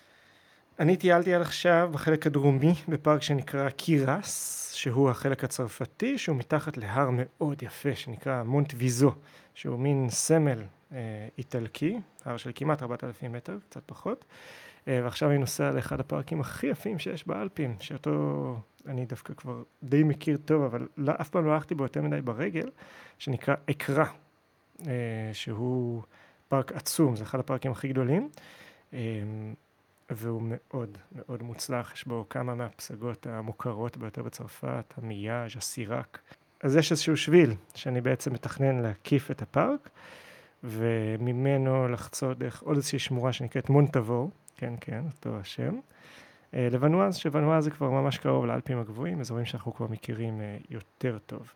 אני 0.80 0.96
טיילתי 0.96 1.34
עד 1.34 1.42
עכשיו 1.42 1.90
בחלק 1.92 2.26
הדרומי 2.26 2.74
בפארק 2.88 3.22
שנקרא 3.22 3.70
קירס, 3.70 4.72
שהוא 4.74 5.10
החלק 5.10 5.44
הצרפתי, 5.44 6.18
שהוא 6.18 6.36
מתחת 6.36 6.76
להר 6.76 7.08
מאוד 7.12 7.62
יפה 7.62 7.94
שנקרא 7.94 8.42
מונט 8.42 8.72
ויזו, 8.76 9.12
שהוא 9.54 9.78
מין 9.78 10.06
סמל 10.10 10.62
אה, 10.92 10.98
איטלקי, 11.38 11.98
הר 12.24 12.36
של 12.36 12.50
כמעט 12.54 12.82
4,000 12.82 13.32
מטר, 13.32 13.58
קצת 13.68 13.82
פחות. 13.86 14.24
אה, 14.88 15.00
ועכשיו 15.04 15.30
אני 15.30 15.38
נוסע 15.38 15.70
לאחד 15.70 16.00
הפארקים 16.00 16.40
הכי 16.40 16.66
יפים 16.66 16.98
שיש 16.98 17.26
באלפים, 17.26 17.76
שאותו 17.80 18.56
אני 18.86 19.06
דווקא 19.06 19.34
כבר 19.34 19.62
די 19.82 20.02
מכיר 20.02 20.36
טוב, 20.44 20.62
אבל 20.62 20.88
לא, 20.96 21.12
אף 21.20 21.28
פעם 21.28 21.46
לא 21.46 21.52
הלכתי 21.52 21.74
בו 21.74 21.82
יותר 21.82 22.02
מדי 22.02 22.20
ברגל, 22.20 22.70
שנקרא 23.18 23.54
אקרא, 23.70 24.04
אה, 24.86 25.30
שהוא 25.32 26.02
פארק 26.48 26.72
עצום, 26.72 27.16
זה 27.16 27.24
אחד 27.24 27.38
הפארקים 27.38 27.72
הכי 27.72 27.88
גדולים, 27.88 28.28
אה, 28.92 28.98
והוא 30.10 30.42
מאוד 30.44 30.98
מאוד 31.12 31.42
מוצלח, 31.42 31.92
יש 31.94 32.06
בו 32.06 32.26
כמה 32.30 32.54
מהפסגות 32.54 33.26
המוכרות 33.26 33.96
ביותר 33.96 34.22
בצרפת, 34.22 34.94
המייאז', 34.96 35.56
הסיראק. 35.56 36.18
אז 36.62 36.76
יש 36.76 36.92
איזשהו 36.92 37.16
שביל 37.16 37.54
שאני 37.74 38.00
בעצם 38.00 38.32
מתכנן 38.32 38.82
להקיף 38.82 39.30
את 39.30 39.42
הפארק, 39.42 39.88
וממנו 40.64 41.88
לחצות 41.88 42.38
דרך 42.38 42.62
עוד 42.62 42.76
איזושהי 42.76 42.98
שמורה 42.98 43.32
שנקראת 43.32 43.68
מונטבור, 43.68 44.30
כן, 44.56 44.74
כן, 44.80 45.02
אותו 45.06 45.36
השם. 45.40 45.78
אה, 46.54 46.68
לוונואז, 46.70 47.16
שוונואז 47.16 47.64
זה 47.64 47.70
כבר 47.70 47.90
ממש 47.90 48.18
קרוב 48.18 48.46
לאלפים 48.46 48.78
הגבוהים, 48.78 49.20
אזורים 49.20 49.44
שאנחנו 49.44 49.74
כבר 49.74 49.86
מכירים 49.86 50.40
אה, 50.40 50.56
יותר 50.70 51.18
טוב. 51.26 51.52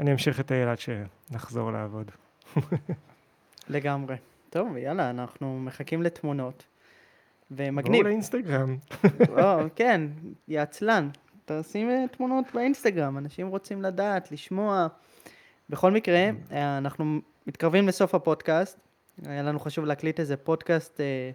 אני 0.00 0.12
אמשיך 0.12 0.40
את 0.40 0.50
הילד 0.50 0.78
שנחזור 0.78 1.72
לעבוד. 1.72 2.10
לגמרי. 3.68 4.16
טוב, 4.50 4.76
יאללה, 4.76 5.10
אנחנו 5.10 5.60
מחכים 5.60 6.02
לתמונות. 6.02 6.64
ומגניב. 7.50 7.92
בואו 7.92 8.08
לאינסטגרם. 8.08 8.76
או, 9.42 9.58
כן, 9.74 10.00
יא 10.48 10.60
עצלן. 10.60 11.08
תשים 11.44 11.90
אה, 11.90 12.04
תמונות 12.10 12.44
באינסטגרם, 12.54 13.18
אנשים 13.18 13.48
רוצים 13.48 13.82
לדעת, 13.82 14.32
לשמוע. 14.32 14.86
בכל 15.70 15.92
מקרה, 15.92 16.30
אנחנו 16.50 17.20
מתקרבים 17.46 17.88
לסוף 17.88 18.14
הפודקאסט. 18.14 18.78
היה 19.26 19.42
לנו 19.42 19.60
חשוב 19.60 19.84
להקליט 19.84 20.20
איזה 20.20 20.36
פודקאסט, 20.36 21.00
אה, 21.00 21.30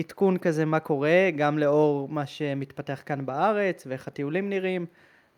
עדכון 0.00 0.38
כזה 0.38 0.64
מה 0.64 0.80
קורה, 0.80 1.30
גם 1.36 1.58
לאור 1.58 2.08
מה 2.08 2.26
שמתפתח 2.26 3.02
כאן 3.06 3.26
בארץ, 3.26 3.86
ואיך 3.86 4.08
הטיולים 4.08 4.48
נראים, 4.50 4.86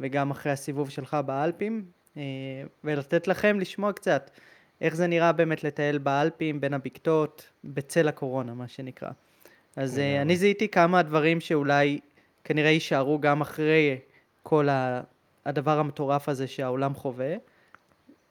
וגם 0.01 0.31
אחרי 0.31 0.53
הסיבוב 0.53 0.91
שלך 0.91 1.17
באלפים, 1.27 1.85
אה, 2.17 2.23
ולתת 2.85 3.29
לכם 3.29 3.61
לשמוע 3.61 3.93
קצת 3.93 4.31
איך 4.81 4.95
זה 4.95 5.07
נראה 5.07 5.33
באמת 5.33 5.65
לטייל 5.65 5.99
באלפים, 5.99 6.61
בין 6.61 6.75
הבקתות, 6.75 7.49
בצל 7.65 8.09
הקורונה, 8.09 8.55
מה 8.55 8.69
שנקרא. 8.69 9.11
אז 9.77 9.99
אה, 9.99 10.23
אני 10.23 10.37
זיהיתי 10.37 10.69
כמה 10.69 11.03
דברים 11.03 11.41
שאולי 11.41 12.01
כנראה 12.45 12.71
יישארו 12.71 13.19
גם 13.19 13.41
אחרי 13.41 13.99
כל 14.43 14.69
הדבר 15.45 15.79
המטורף 15.79 16.29
הזה 16.29 16.47
שהעולם 16.47 16.95
חווה, 16.95 17.35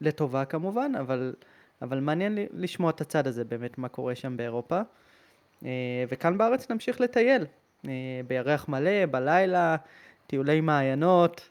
לטובה 0.02 0.46
כמובן, 0.46 0.92
אבל... 1.00 1.34
אבל 1.82 2.00
מעניין 2.00 2.36
לי 2.36 2.48
לשמוע 2.54 2.90
את 2.90 3.02
הצד 3.02 3.28
הזה 3.28 3.44
באמת, 3.44 3.78
מה 3.78 3.88
קורה 3.88 4.16
שם 4.16 4.38
באירופה. 4.38 4.82
אה, 5.66 5.70
וכאן 6.10 6.38
בארץ 6.38 6.72
נמשיך 6.72 7.02
לטייל, 7.02 7.46
אה, 7.88 7.92
בירח 8.28 8.70
מלא, 8.70 9.06
בלילה, 9.06 9.76
טיולי 10.28 10.62
מעיינות, 10.62 11.50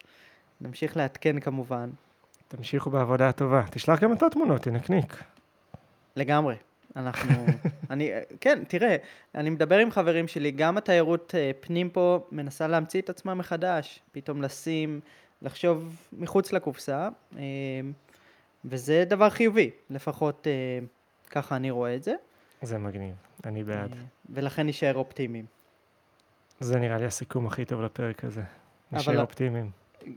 נמשיך 0.60 0.96
לעדכן 0.96 1.40
כמובן. 1.40 1.90
תמשיכו 2.48 2.90
בעבודה 2.90 3.28
הטובה. 3.28 3.62
תשלח 3.70 4.00
גם 4.00 4.12
אתה 4.12 4.30
תמונות, 4.30 4.62
תנקניק. 4.62 5.22
לגמרי. 6.16 6.54
אנחנו, 6.96 7.46
אני, 7.90 8.10
כן, 8.40 8.62
תראה, 8.68 8.96
אני 9.34 9.50
מדבר 9.50 9.78
עם 9.78 9.90
חברים 9.90 10.28
שלי, 10.28 10.50
גם 10.50 10.76
התיירות 10.78 11.34
אה, 11.34 11.50
פנים 11.60 11.90
פה 11.90 12.26
מנסה 12.32 12.66
להמציא 12.66 13.00
את 13.00 13.10
עצמה 13.10 13.34
מחדש, 13.34 14.00
פתאום 14.12 14.42
לשים, 14.42 15.00
לחשוב 15.42 15.96
מחוץ 16.12 16.52
לקופסה. 16.52 17.08
וזה 18.64 19.04
דבר 19.06 19.30
חיובי, 19.30 19.70
לפחות 19.90 20.46
אה, 20.46 20.86
ככה 21.30 21.56
אני 21.56 21.70
רואה 21.70 21.94
את 21.94 22.02
זה. 22.02 22.14
זה 22.62 22.78
מגניב, 22.78 23.14
אני 23.44 23.64
בעד. 23.64 23.92
אה, 23.92 23.98
ולכן 24.30 24.66
נשאר 24.66 24.94
אופטימיים. 24.94 25.44
זה 26.60 26.78
נראה 26.78 26.98
לי 26.98 27.04
הסיכום 27.04 27.46
הכי 27.46 27.64
טוב 27.64 27.80
לפרק 27.82 28.24
הזה. 28.24 28.40
אבל- 28.92 28.98
נשאר 29.00 29.20
אופטימיים. 29.20 29.70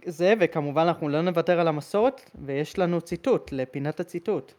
זה, 0.05 0.33
וכמובן 0.39 0.81
אנחנו 0.81 1.09
לא 1.09 1.21
נוותר 1.21 1.59
על 1.59 1.67
המסורת, 1.67 2.21
ויש 2.45 2.79
לנו 2.79 3.01
ציטוט, 3.01 3.51
לפינת 3.51 3.99
הציטוט. 3.99 4.53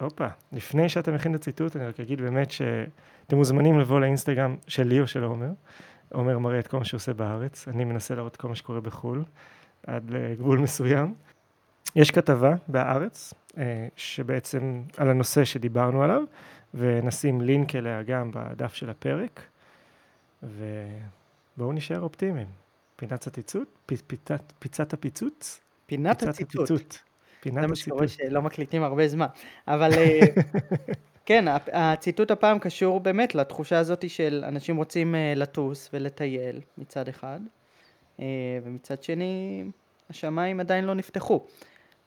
הופה, 0.00 0.26
לפני 0.52 0.88
שאתה 0.88 1.12
מכין 1.12 1.34
את 1.34 1.40
הציטוט, 1.40 1.76
אני 1.76 1.86
רק 1.86 2.00
אגיד 2.00 2.20
באמת 2.20 2.50
שאתם 2.50 3.36
מוזמנים 3.36 3.78
לבוא 3.80 4.00
לאינסטגרם 4.00 4.56
שלי 4.66 5.00
או 5.00 5.06
של 5.06 5.24
עומר. 5.24 5.50
עומר 6.12 6.38
מראה 6.38 6.58
את 6.58 6.66
כל 6.66 6.78
מה 6.78 6.84
שהוא 6.84 6.98
עושה 6.98 7.12
בארץ, 7.12 7.68
אני 7.68 7.84
מנסה 7.84 8.14
להראות 8.14 8.36
כל 8.36 8.48
מה 8.48 8.54
שקורה 8.54 8.80
בחו"ל, 8.80 9.24
עד 9.86 10.10
לגבול 10.10 10.58
מסוים. 10.58 11.14
יש 11.96 12.10
כתבה 12.10 12.54
בהארץ, 12.68 13.34
אה, 13.58 13.88
שבעצם 13.96 14.82
על 14.96 15.10
הנושא 15.10 15.44
שדיברנו 15.44 16.02
עליו, 16.02 16.22
ונשים 16.74 17.40
לינק 17.40 17.74
אליה 17.74 18.02
גם 18.02 18.30
בדף 18.34 18.74
של 18.74 18.90
הפרק, 18.90 19.40
ובואו 20.42 21.72
נשאר 21.72 22.00
אופטימיים. 22.00 22.46
פינת 22.96 23.26
הציטוט? 23.26 23.68
פיצת 24.58 24.92
הפיצוץ? 24.92 25.60
פינת 25.86 26.24
פיצת 26.24 27.07
הציטוט. 27.56 27.72
הציטוט. 27.72 27.88
זה 27.88 27.90
פינת 27.94 28.00
מה 28.00 28.06
שקורה. 28.06 28.08
שלא 28.08 28.42
מקליטים 28.42 28.82
הרבה 28.82 29.08
זמן. 29.08 29.26
אבל 29.68 29.92
אה, 29.92 30.20
כן, 31.26 31.44
הציטוט 31.72 32.30
הפעם 32.30 32.58
קשור 32.58 33.00
באמת 33.00 33.34
לתחושה 33.34 33.78
הזאת 33.78 34.10
של 34.10 34.44
אנשים 34.48 34.76
רוצים 34.76 35.14
אה, 35.14 35.32
לטוס 35.36 35.90
ולטייל 35.92 36.60
מצד 36.78 37.08
אחד, 37.08 37.40
אה, 38.20 38.24
ומצד 38.64 39.02
שני 39.02 39.64
השמיים 40.10 40.60
עדיין 40.60 40.84
לא 40.84 40.94
נפתחו. 40.94 41.44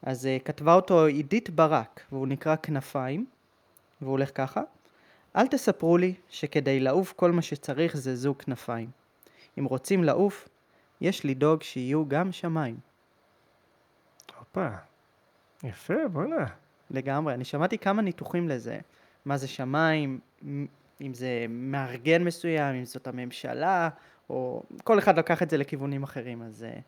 אז 0.03 0.29
כתבה 0.45 0.73
אותו 0.73 1.05
עידית 1.05 1.49
ברק, 1.49 2.01
והוא 2.11 2.27
נקרא 2.27 2.55
כנפיים, 2.55 3.25
והוא 4.01 4.11
הולך 4.11 4.29
ככה: 4.35 4.61
אל 5.35 5.47
תספרו 5.47 5.97
לי 5.97 6.13
שכדי 6.29 6.79
לעוף 6.79 7.13
כל 7.13 7.31
מה 7.31 7.41
שצריך 7.41 7.97
זה 7.97 8.15
זוג 8.15 8.41
כנפיים. 8.41 8.89
אם 9.59 9.65
רוצים 9.65 10.03
לעוף, 10.03 10.49
יש 11.01 11.25
לדאוג 11.25 11.63
שיהיו 11.63 12.07
גם 12.07 12.31
שמיים. 12.31 12.77
הופה, 14.39 14.69
יפה, 15.63 16.07
בואנה. 16.11 16.45
לגמרי, 16.91 17.33
אני 17.33 17.43
שמעתי 17.43 17.77
כמה 17.77 18.01
ניתוחים 18.01 18.49
לזה, 18.49 18.79
מה 19.25 19.37
זה 19.37 19.47
שמיים, 19.47 20.19
אם 21.01 21.13
זה 21.13 21.45
מארגן 21.49 22.23
מסוים, 22.23 22.75
אם 22.75 22.85
זאת 22.85 23.07
הממשלה, 23.07 23.89
או 24.29 24.63
כל 24.83 24.99
אחד 24.99 25.19
לקח 25.19 25.43
את 25.43 25.49
זה 25.49 25.57
לכיוונים 25.57 26.03
אחרים, 26.03 26.41
אז 26.41 26.63
אה, 26.63 26.79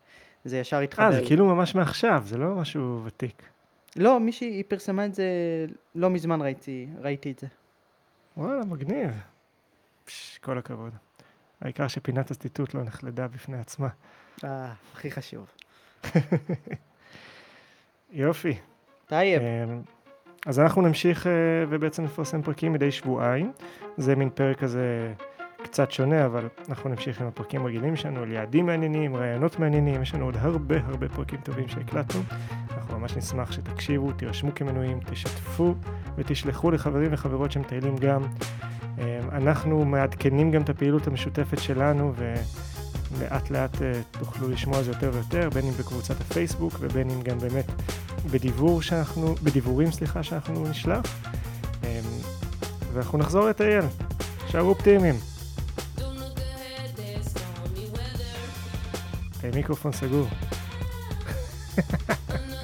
זה 0.44 0.58
ישר 0.58 0.78
התחבר. 0.78 1.04
אה, 1.04 1.12
זה. 1.12 1.22
כאילו 1.26 1.46
ממש 1.46 1.74
מעכשיו, 1.74 2.22
זה 2.26 2.38
לא 2.38 2.54
משהו 2.54 3.00
ותיק. 3.04 3.42
לא, 3.96 4.20
מישהי, 4.20 4.62
פרסמה 4.62 5.06
את 5.06 5.14
זה, 5.14 5.26
לא 5.94 6.10
מזמן 6.10 6.42
ראיתי, 6.42 6.86
ראיתי 7.00 7.30
את 7.30 7.38
זה. 7.38 7.46
וואלה, 8.36 8.64
מגניב. 8.64 9.10
פש, 10.04 10.38
כל 10.38 10.58
הכבוד. 10.58 10.92
העיקר 11.60 11.88
שפינת 11.88 12.30
הציטוט 12.30 12.74
לא 12.74 12.82
נחלדה 12.82 13.28
בפני 13.28 13.58
עצמה. 13.58 13.88
אה, 14.44 14.72
הכי 14.92 15.10
חשוב. 15.10 15.46
יופי. 18.14 18.54
טייב, 19.06 19.42
אמ, 19.42 19.80
אז 20.46 20.60
אנחנו 20.60 20.82
נמשיך 20.82 21.26
אה, 21.26 21.32
ובעצם 21.68 22.04
נפרסם 22.04 22.42
פרקים 22.42 22.72
מדי 22.72 22.92
שבועיים. 22.92 23.52
זה 23.96 24.16
מין 24.16 24.30
פרק 24.34 24.58
כזה 24.58 25.12
קצת 25.62 25.90
שונה, 25.90 26.26
אבל 26.26 26.48
אנחנו 26.68 26.90
נמשיך 26.90 27.20
עם 27.20 27.26
הפרקים 27.26 27.62
הרגילים 27.62 27.96
שלנו, 27.96 28.22
על 28.22 28.32
יעדים 28.32 28.66
מעניינים, 28.66 29.16
רעיונות 29.16 29.58
מעניינים, 29.58 30.02
יש 30.02 30.14
לנו 30.14 30.24
עוד 30.24 30.36
הרבה 30.38 30.76
הרבה 30.86 31.08
פרקים 31.08 31.40
טובים 31.40 31.68
שהקלטנו. 31.68 32.20
אנחנו 32.76 32.98
ממש 32.98 33.16
נשמח 33.16 33.52
שתקשיבו, 33.52 34.12
תירשמו 34.12 34.54
כמנויים, 34.54 35.00
תשתפו 35.10 35.74
ותשלחו 36.16 36.70
לחברים 36.70 37.08
וחברות 37.12 37.52
שמטיילים 37.52 37.96
גם. 37.96 38.22
אמ, 38.98 39.04
אנחנו 39.32 39.84
מעדכנים 39.84 40.50
גם 40.50 40.62
את 40.62 40.68
הפעילות 40.68 41.06
המשותפת 41.06 41.58
שלנו, 41.58 42.12
ולאט 42.16 43.50
לאט 43.50 43.82
אה, 43.82 43.92
תוכלו 44.10 44.48
לשמוע 44.48 44.78
על 44.78 44.84
זה 44.84 44.90
יותר 44.90 45.10
ויותר, 45.14 45.48
בין 45.50 45.64
אם 45.64 45.72
בקבוצת 45.72 46.20
הפייסבוק 46.20 46.74
ובין 46.80 47.10
אם 47.10 47.22
גם 47.22 47.38
באמת 47.38 47.66
בדיבור 48.30 48.82
שאנחנו, 48.82 49.34
בדיבורים 49.42 49.92
סליחה 49.92 50.22
שאנחנו 50.22 50.68
נשלח 50.68 51.04
אמ, 51.84 51.88
ואנחנו 52.92 53.18
נחזור 53.18 53.48
לטייל, 53.48 53.84
שערו 54.48 54.68
אופטימיים. 54.68 55.14
אה, 59.44 59.50
מיקרופון 59.54 59.92
סגור, 59.92 60.26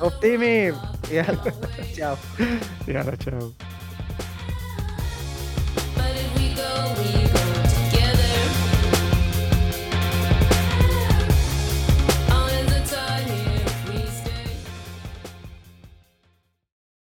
אופטימיים! 0.01 0.75
יאללה, 1.11 1.43
צ'או. 1.97 2.45
יאללה 2.89 3.17
צ'או. 3.17 3.70